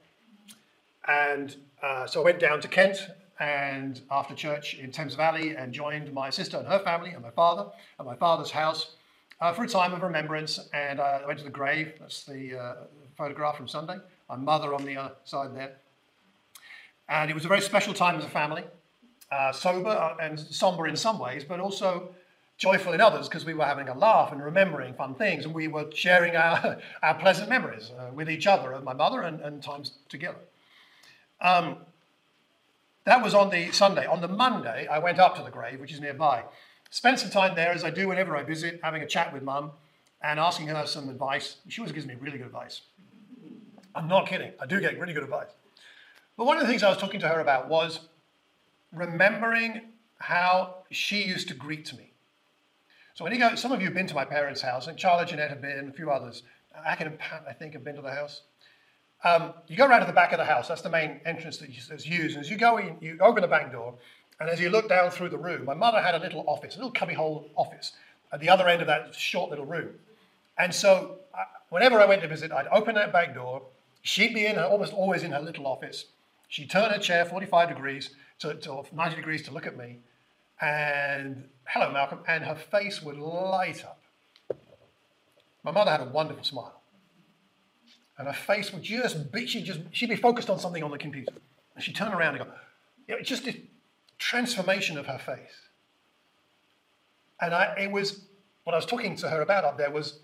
And 1.07 1.55
uh, 1.81 2.05
so 2.05 2.21
I 2.21 2.25
went 2.25 2.39
down 2.39 2.61
to 2.61 2.67
Kent 2.67 3.07
and 3.39 3.99
after 4.11 4.35
church 4.35 4.75
in 4.75 4.91
Thames 4.91 5.15
Valley 5.15 5.55
and 5.55 5.73
joined 5.73 6.13
my 6.13 6.29
sister 6.29 6.57
and 6.57 6.67
her 6.67 6.79
family 6.79 7.09
and 7.09 7.23
my 7.23 7.31
father 7.31 7.71
at 7.99 8.05
my 8.05 8.15
father's 8.15 8.51
house 8.51 8.95
uh, 9.39 9.51
for 9.51 9.63
a 9.63 9.67
time 9.67 9.93
of 9.93 10.03
remembrance. 10.03 10.59
And 10.73 11.01
I 11.01 11.25
went 11.25 11.39
to 11.39 11.43
the 11.43 11.51
grave. 11.51 11.93
That's 11.99 12.23
the 12.23 12.57
uh, 12.57 12.73
photograph 13.17 13.57
from 13.57 13.67
Sunday. 13.67 13.97
My 14.29 14.35
mother 14.35 14.75
on 14.75 14.85
the 14.85 14.95
other 14.97 15.15
side 15.25 15.55
there. 15.55 15.73
And 17.09 17.29
it 17.29 17.33
was 17.33 17.43
a 17.43 17.47
very 17.47 17.61
special 17.61 17.93
time 17.93 18.15
as 18.15 18.23
a 18.23 18.29
family, 18.29 18.63
uh, 19.31 19.51
sober 19.51 19.89
uh, 19.89 20.15
and 20.21 20.39
somber 20.39 20.87
in 20.87 20.95
some 20.95 21.17
ways, 21.19 21.43
but 21.43 21.59
also 21.59 22.13
joyful 22.57 22.93
in 22.93 23.01
others 23.01 23.27
because 23.27 23.43
we 23.43 23.55
were 23.55 23.65
having 23.65 23.89
a 23.89 23.97
laugh 23.97 24.31
and 24.31 24.41
remembering 24.41 24.93
fun 24.93 25.15
things 25.15 25.45
and 25.45 25.53
we 25.53 25.67
were 25.67 25.87
sharing 25.91 26.35
our, 26.35 26.77
our 27.03 27.15
pleasant 27.15 27.49
memories 27.49 27.91
with 28.13 28.29
each 28.29 28.45
other 28.45 28.71
of 28.71 28.83
my 28.83 28.93
mother 28.93 29.23
and, 29.23 29.41
and 29.41 29.63
times 29.63 29.93
together. 30.09 30.37
Um, 31.41 31.77
that 33.05 33.23
was 33.23 33.33
on 33.33 33.49
the 33.49 33.71
Sunday. 33.71 34.05
On 34.05 34.21
the 34.21 34.27
Monday, 34.27 34.87
I 34.87 34.99
went 34.99 35.19
up 35.19 35.35
to 35.37 35.43
the 35.43 35.49
grave, 35.49 35.79
which 35.79 35.91
is 35.91 35.99
nearby. 35.99 36.43
Spent 36.91 37.19
some 37.19 37.31
time 37.31 37.55
there, 37.55 37.71
as 37.71 37.83
I 37.83 37.89
do 37.89 38.07
whenever 38.07 38.35
I 38.37 38.43
visit, 38.43 38.79
having 38.83 39.01
a 39.01 39.07
chat 39.07 39.33
with 39.33 39.43
mum 39.43 39.71
and 40.21 40.39
asking 40.39 40.67
her 40.67 40.85
some 40.85 41.09
advice. 41.09 41.57
She 41.67 41.81
always 41.81 41.93
gives 41.93 42.05
me 42.05 42.15
really 42.19 42.37
good 42.37 42.47
advice. 42.47 42.81
I'm 43.95 44.07
not 44.07 44.27
kidding. 44.27 44.51
I 44.59 44.65
do 44.65 44.79
get 44.79 44.99
really 44.99 45.13
good 45.13 45.23
advice. 45.23 45.49
But 46.37 46.45
one 46.45 46.57
of 46.57 46.63
the 46.63 46.69
things 46.69 46.83
I 46.83 46.89
was 46.89 46.97
talking 46.97 47.19
to 47.21 47.27
her 47.27 47.39
about 47.39 47.69
was 47.69 48.01
remembering 48.93 49.81
how 50.19 50.75
she 50.91 51.23
used 51.23 51.47
to 51.47 51.53
greet 51.53 51.91
me. 51.97 52.11
So 53.15 53.23
when 53.23 53.33
you 53.33 53.39
go, 53.39 53.55
some 53.55 53.71
of 53.71 53.81
you 53.81 53.87
have 53.87 53.95
been 53.95 54.07
to 54.07 54.15
my 54.15 54.25
parents' 54.25 54.61
house, 54.61 54.87
and 54.87 54.99
Charlotte, 54.99 55.29
Jeanette 55.29 55.49
have 55.49 55.61
been, 55.61 55.77
and 55.77 55.89
a 55.89 55.93
few 55.93 56.11
others. 56.11 56.43
Akin 56.85 57.07
and 57.07 57.17
I 57.47 57.53
think, 57.53 57.73
have 57.73 57.83
been 57.83 57.95
to 57.95 58.01
the 58.01 58.11
house. 58.11 58.43
Um, 59.23 59.53
you 59.67 59.77
go 59.77 59.87
around 59.87 59.99
to 59.99 60.07
the 60.07 60.13
back 60.13 60.31
of 60.31 60.39
the 60.39 60.45
house. 60.45 60.67
That's 60.67 60.81
the 60.81 60.89
main 60.89 61.21
entrance 61.25 61.57
that 61.57 61.69
is 61.69 62.07
used. 62.07 62.35
And 62.35 62.43
as 62.43 62.49
you 62.49 62.57
go 62.57 62.77
in, 62.77 62.97
you 63.01 63.17
open 63.21 63.41
the 63.41 63.47
back 63.47 63.71
door, 63.71 63.93
and 64.39 64.49
as 64.49 64.59
you 64.59 64.69
look 64.69 64.89
down 64.89 65.11
through 65.11 65.29
the 65.29 65.37
room, 65.37 65.65
my 65.65 65.75
mother 65.75 66.01
had 66.01 66.15
a 66.15 66.19
little 66.19 66.43
office, 66.47 66.75
a 66.75 66.77
little 66.79 66.91
cubbyhole 66.91 67.49
office, 67.55 67.93
at 68.33 68.39
the 68.39 68.49
other 68.49 68.67
end 68.67 68.81
of 68.81 68.87
that 68.87 69.13
short 69.13 69.51
little 69.51 69.65
room. 69.65 69.91
And 70.57 70.73
so, 70.73 71.19
I, 71.35 71.43
whenever 71.69 71.99
I 71.99 72.05
went 72.05 72.23
to 72.23 72.27
visit, 72.27 72.51
I'd 72.51 72.67
open 72.67 72.95
that 72.95 73.13
back 73.13 73.35
door. 73.35 73.61
She'd 74.01 74.33
be 74.33 74.47
in 74.47 74.55
her, 74.55 74.63
almost 74.63 74.93
always 74.93 75.21
in 75.21 75.31
her 75.31 75.41
little 75.41 75.67
office. 75.67 76.05
She'd 76.47 76.71
turn 76.71 76.91
her 76.91 76.97
chair 76.97 77.23
45 77.25 77.69
degrees 77.69 78.09
to, 78.39 78.55
to 78.55 78.83
90 78.91 79.15
degrees 79.15 79.43
to 79.43 79.51
look 79.51 79.67
at 79.67 79.77
me, 79.77 79.99
and 80.59 81.47
hello, 81.65 81.91
Malcolm, 81.91 82.19
and 82.27 82.43
her 82.43 82.55
face 82.55 83.03
would 83.03 83.17
light 83.17 83.85
up. 83.85 84.01
My 85.63 85.69
mother 85.69 85.91
had 85.91 86.01
a 86.01 86.05
wonderful 86.05 86.43
smile 86.43 86.80
and 88.21 88.27
her 88.27 88.35
face 88.35 88.71
would 88.71 88.83
just 88.83 89.31
be, 89.31 89.47
she'd 89.47 89.65
just, 89.65 89.79
she'd 89.89 90.09
be 90.09 90.15
focused 90.15 90.47
on 90.51 90.59
something 90.59 90.83
on 90.83 90.91
the 90.91 90.97
computer. 90.99 91.33
And 91.73 91.83
she'd 91.83 91.95
turn 91.95 92.13
around 92.13 92.35
and 92.35 92.45
go, 92.45 92.51
you 93.07 93.19
just 93.23 93.45
this 93.45 93.55
transformation 94.19 94.95
of 94.95 95.07
her 95.07 95.17
face. 95.17 95.69
And 97.41 97.51
I, 97.51 97.73
it 97.79 97.91
was, 97.91 98.25
what 98.63 98.73
I 98.73 98.75
was 98.75 98.85
talking 98.85 99.15
to 99.15 99.29
her 99.29 99.41
about 99.41 99.63
up 99.63 99.79
there 99.79 99.89
was, 99.89 100.19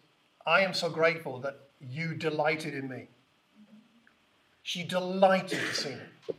I 0.45 0.61
am 0.61 0.75
so 0.75 0.91
grateful 0.91 1.39
that 1.39 1.59
you 1.81 2.13
delighted 2.13 2.75
in 2.75 2.87
me. 2.87 3.07
She 4.61 4.83
delighted 4.83 5.59
to 5.59 5.73
see 5.73 5.95
me. 5.95 6.35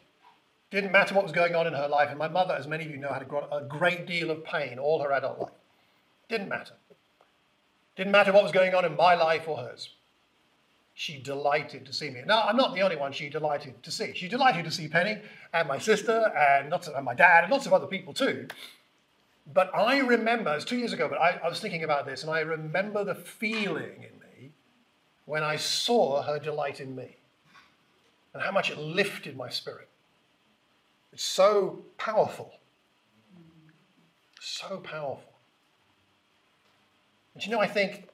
Didn't 0.71 0.93
matter 0.93 1.13
what 1.13 1.25
was 1.25 1.33
going 1.33 1.57
on 1.57 1.67
in 1.67 1.73
her 1.73 1.89
life. 1.89 2.11
And 2.11 2.21
my 2.21 2.29
mother, 2.29 2.55
as 2.55 2.69
many 2.69 2.85
of 2.85 2.91
you 2.93 2.99
know, 2.99 3.13
had 3.13 3.23
a 3.23 3.65
great 3.65 4.07
deal 4.07 4.31
of 4.31 4.45
pain 4.45 4.79
all 4.79 5.03
her 5.03 5.11
adult 5.11 5.41
life. 5.41 5.51
Didn't 6.29 6.49
matter. 6.49 6.75
Didn't 7.97 8.13
matter 8.13 8.33
what 8.33 8.45
was 8.45 8.53
going 8.53 8.77
on 8.77 8.85
in 8.85 8.95
my 8.95 9.17
life 9.17 9.49
or 9.49 9.57
hers 9.57 9.89
she 10.99 11.17
delighted 11.17 11.87
to 11.87 11.93
see 11.93 12.11
me. 12.11 12.23
Now, 12.27 12.43
I'm 12.43 12.57
not 12.57 12.75
the 12.75 12.83
only 12.83 12.97
one 12.97 13.13
she 13.13 13.29
delighted 13.29 13.81
to 13.85 13.91
see. 13.93 14.13
She 14.17 14.27
delighted 14.27 14.65
to 14.65 14.71
see 14.73 14.89
Penny 14.89 15.19
and 15.55 15.69
my 15.69 15.79
sister 15.79 16.33
and, 16.37 16.71
lots 16.71 16.89
of, 16.89 16.97
and 16.97 17.05
my 17.05 17.15
dad 17.15 17.45
and 17.45 17.53
lots 17.53 17.67
of 17.67 17.73
other 17.73 17.87
people 17.87 18.13
too. 18.13 18.49
But 19.55 19.71
I 19.73 19.99
remember, 20.01 20.51
it 20.51 20.57
was 20.57 20.65
two 20.65 20.77
years 20.77 20.93
ago, 20.93 21.07
but 21.09 21.21
I, 21.21 21.39
I 21.45 21.49
was 21.49 21.61
thinking 21.61 21.85
about 21.85 22.05
this, 22.05 22.25
and 22.25 22.33
I 22.33 22.41
remember 22.41 23.05
the 23.05 23.15
feeling 23.15 24.03
in 24.11 24.19
me 24.19 24.51
when 25.25 25.45
I 25.45 25.55
saw 25.55 26.23
her 26.23 26.41
delight 26.41 26.81
in 26.81 26.97
me. 26.97 27.19
and 28.35 28.43
how 28.43 28.53
much 28.53 28.71
it 28.71 28.79
lifted 28.79 29.37
my 29.37 29.49
spirit. 29.49 29.89
It's 31.13 31.25
so 31.25 31.85
powerful. 31.97 32.53
So 34.41 34.79
powerful. 34.79 35.33
And 37.35 37.45
you 37.45 37.51
know, 37.51 37.61
I 37.61 37.67
think, 37.67 38.09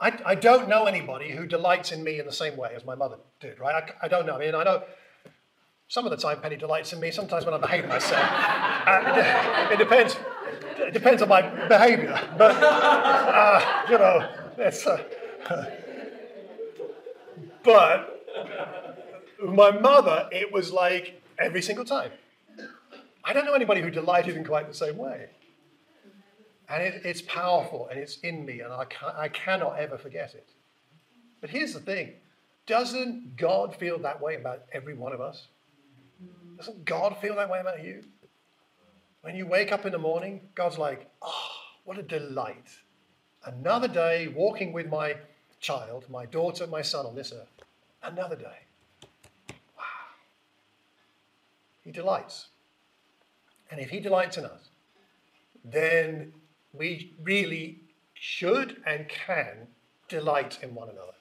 I, 0.00 0.18
I 0.24 0.34
don't 0.34 0.68
know 0.68 0.86
anybody 0.86 1.30
who 1.30 1.46
delights 1.46 1.92
in 1.92 2.02
me 2.02 2.18
in 2.18 2.26
the 2.26 2.32
same 2.32 2.56
way 2.56 2.72
as 2.74 2.84
my 2.84 2.94
mother 2.94 3.16
did, 3.38 3.60
right? 3.60 3.74
I, 3.74 4.06
I 4.06 4.08
don't 4.08 4.26
know. 4.26 4.36
I 4.36 4.38
mean, 4.38 4.54
I 4.54 4.64
know 4.64 4.82
some 5.88 6.06
of 6.06 6.10
the 6.10 6.16
time 6.16 6.40
Penny 6.40 6.56
delights 6.56 6.92
in 6.92 7.00
me, 7.00 7.10
sometimes 7.10 7.44
when 7.44 7.52
I 7.52 7.58
behave 7.58 7.86
myself. 7.86 8.24
Uh, 8.86 9.68
it, 9.70 9.72
it, 9.72 9.78
depends. 9.78 10.16
It 10.78 10.94
depends 10.94 11.20
on 11.20 11.28
my 11.28 11.42
behavior. 11.68 12.18
But, 12.38 12.56
uh, 12.62 13.82
you 13.90 13.98
know, 13.98 14.28
it's. 14.56 14.86
Uh, 14.86 15.04
but 17.62 18.26
my 19.44 19.70
mother, 19.70 20.28
it 20.32 20.50
was 20.52 20.72
like 20.72 21.20
every 21.38 21.60
single 21.60 21.84
time. 21.84 22.10
I 23.22 23.32
don't 23.32 23.44
know 23.44 23.54
anybody 23.54 23.82
who 23.82 23.90
delighted 23.90 24.36
in 24.36 24.44
quite 24.44 24.66
the 24.66 24.74
same 24.74 24.96
way. 24.96 25.28
And 26.70 26.82
it, 26.82 27.02
it's 27.04 27.22
powerful 27.22 27.88
and 27.90 27.98
it's 27.98 28.18
in 28.18 28.46
me, 28.46 28.60
and 28.60 28.72
I, 28.72 28.84
can, 28.84 29.12
I 29.16 29.28
cannot 29.28 29.78
ever 29.78 29.98
forget 29.98 30.34
it. 30.34 30.48
But 31.40 31.50
here's 31.50 31.74
the 31.74 31.80
thing 31.80 32.14
doesn't 32.66 33.36
God 33.36 33.74
feel 33.74 33.98
that 33.98 34.20
way 34.20 34.36
about 34.36 34.62
every 34.72 34.94
one 34.94 35.12
of 35.12 35.20
us? 35.20 35.48
Doesn't 36.56 36.84
God 36.84 37.16
feel 37.20 37.34
that 37.36 37.50
way 37.50 37.60
about 37.60 37.82
you? 37.82 38.04
When 39.22 39.34
you 39.34 39.46
wake 39.46 39.72
up 39.72 39.84
in 39.84 39.92
the 39.92 39.98
morning, 39.98 40.40
God's 40.54 40.78
like, 40.78 41.10
oh, 41.22 41.48
what 41.84 41.98
a 41.98 42.02
delight. 42.02 42.68
Another 43.44 43.88
day 43.88 44.28
walking 44.28 44.72
with 44.72 44.88
my 44.88 45.16
child, 45.58 46.04
my 46.10 46.26
daughter, 46.26 46.66
my 46.66 46.82
son 46.82 47.06
on 47.06 47.14
this 47.14 47.32
earth. 47.32 47.48
Another 48.02 48.36
day. 48.36 48.58
Wow. 49.76 49.84
He 51.82 51.90
delights. 51.90 52.48
And 53.70 53.80
if 53.80 53.90
He 53.90 54.00
delights 54.00 54.36
in 54.36 54.44
us, 54.44 54.68
then 55.64 56.32
we 56.72 57.14
really 57.22 57.80
should 58.14 58.82
and 58.86 59.08
can 59.08 59.68
delight 60.08 60.58
in 60.62 60.74
one 60.74 60.88
another. 60.88 61.12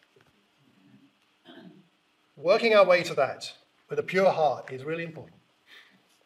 Working 2.36 2.74
our 2.74 2.86
way 2.86 3.04
to 3.04 3.14
that 3.16 3.54
with 3.90 4.00
a 4.00 4.04
pure 4.04 4.32
heart 4.32 4.72
is 4.72 4.84
really 4.84 5.04
important. 5.04 5.36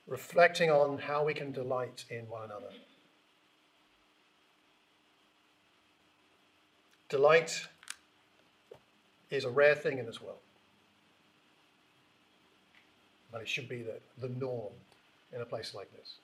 Reflecting 0.08 0.70
on 0.70 0.98
how 0.98 1.24
we 1.26 1.34
can 1.34 1.52
delight 1.52 2.06
in 2.10 2.28
one 2.30 2.44
another. 2.44 2.74
Delight 7.10 7.68
is 9.30 9.46
a 9.46 9.50
rare 9.50 9.76
thing 9.76 9.98
in 9.98 10.06
this 10.06 10.22
world. 10.22 10.40
But 13.32 13.42
it 13.42 13.48
should 13.48 13.70
be 13.70 13.82
the, 13.82 14.00
the 14.20 14.30
norm 14.30 14.74
in 15.34 15.42
a 15.42 15.46
place 15.46 15.74
like 15.74 15.92
this. 15.92 16.18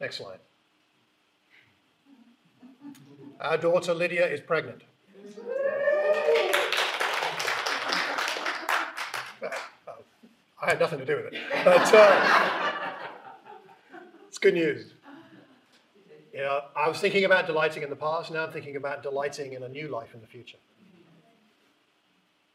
Next 0.00 0.16
slide. 0.16 0.38
Our 3.40 3.58
daughter 3.58 3.94
Lydia 3.94 4.26
is 4.26 4.40
pregnant. 4.40 4.82
I 10.60 10.70
had 10.70 10.78
nothing 10.78 11.00
to 11.00 11.04
do 11.04 11.16
with 11.16 11.32
it. 11.32 11.34
But 11.64 11.94
uh, 11.94 12.92
it's 14.28 14.38
good 14.38 14.54
news. 14.54 14.92
Know, 16.34 16.62
I 16.76 16.88
was 16.88 16.98
thinking 16.98 17.24
about 17.24 17.46
delighting 17.46 17.82
in 17.82 17.90
the 17.90 17.96
past, 17.96 18.30
now 18.30 18.44
I'm 18.44 18.52
thinking 18.52 18.76
about 18.76 19.02
delighting 19.02 19.54
in 19.54 19.62
a 19.62 19.68
new 19.68 19.88
life 19.88 20.12
in 20.12 20.20
the 20.20 20.26
future. 20.26 20.58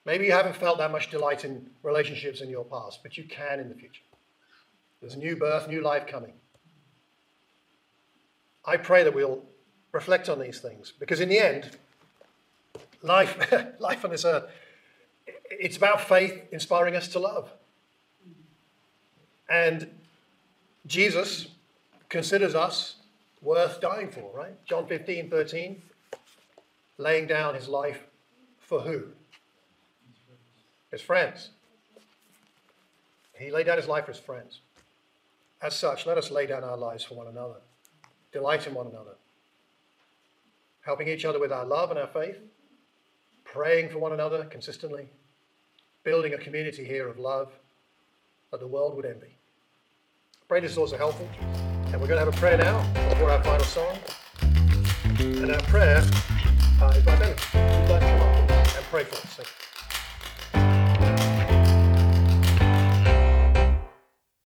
Maybe 0.06 0.26
you 0.26 0.32
haven't 0.32 0.56
felt 0.56 0.78
that 0.78 0.92
much 0.92 1.10
delight 1.10 1.46
in 1.46 1.70
relationships 1.84 2.42
in 2.42 2.50
your 2.50 2.63
past, 2.63 3.00
but 3.04 3.18
you 3.18 3.24
can 3.24 3.60
in 3.60 3.70
the 3.70 3.76
future. 3.76 4.04
There's 5.02 5.16
a 5.16 5.20
new 5.20 5.36
birth, 5.36 5.68
new 5.68 5.82
life 5.82 6.08
coming. 6.08 6.34
I 8.66 8.78
pray 8.78 9.04
that 9.04 9.13
we'll 9.13 9.44
reflect 9.91 10.30
on 10.30 10.39
these 10.39 10.60
things 10.60 10.93
because, 11.00 11.19
in 11.19 11.30
the 11.30 11.39
end, 11.39 11.71
life, 13.02 13.54
life 13.80 14.04
on 14.04 14.12
this 14.12 14.26
earth, 14.26 14.45
it's 15.50 15.78
about 15.78 16.02
faith 16.02 16.41
inspiring 16.52 16.95
us 16.95 17.08
to 17.10 17.19
love. 17.19 17.52
And 19.50 19.89
Jesus 20.86 21.47
considers 22.10 22.56
us 22.56 22.95
worth 23.41 23.80
dying 23.82 24.10
for, 24.10 24.32
right? 24.34 24.54
John 24.65 24.88
15, 24.88 25.30
13, 25.30 25.82
laying 26.97 27.28
down 27.28 27.56
his 27.56 27.67
life 27.67 28.04
for 28.60 28.82
who? 28.82 29.04
His 30.91 31.02
friends. 31.02 31.52
He 33.38 33.52
laid 33.52 33.67
down 33.67 33.78
his 33.78 33.88
life 33.88 34.06
for 34.06 34.12
his 34.12 34.19
friends. 34.19 34.62
As 35.62 35.76
such, 35.76 36.06
let 36.06 36.17
us 36.17 36.32
lay 36.32 36.45
down 36.45 36.63
our 36.63 36.78
lives 36.78 37.04
for 37.04 37.15
one 37.15 37.28
another, 37.28 37.56
delight 38.32 38.67
in 38.67 38.73
one 38.73 38.88
another, 38.88 39.15
helping 40.88 41.10
each 41.10 41.26
other 41.26 41.38
with 41.38 41.52
our 41.52 41.65
love 41.65 41.91
and 41.91 42.00
our 42.00 42.08
faith, 42.08 42.38
praying 43.43 43.89
for 43.89 44.00
one 44.00 44.13
another 44.13 44.45
consistently, 44.45 45.06
building 46.06 46.34
a 46.34 46.38
community 46.38 46.86
here 46.86 47.10
of 47.10 47.19
love 47.19 47.52
that 48.52 48.62
the 48.62 48.67
world 48.67 48.95
would 48.95 49.06
envy. 49.06 49.36
Pray 50.47 50.62
this 50.62 50.71
is 50.71 50.78
also 50.78 50.95
helpful. 50.95 51.28
And 51.88 52.00
we're 52.00 52.08
going 52.08 52.19
to 52.19 52.26
have 52.26 52.30
a 52.30 52.38
prayer 52.39 52.58
now 52.58 52.82
before 53.10 53.30
our 53.30 53.43
final 53.43 53.65
song. 53.65 53.97
And 55.19 55.52
our 55.52 55.62
prayer 55.63 56.02
uh, 56.82 56.93
is 56.95 57.04
by. 57.04 57.19
Would 57.19 57.28
you 57.28 57.93
like 57.93 58.02
come 58.02 58.21
up 58.21 58.52
and 58.52 58.86
pray 58.89 59.04
for 59.04 59.41
us? 59.41 59.67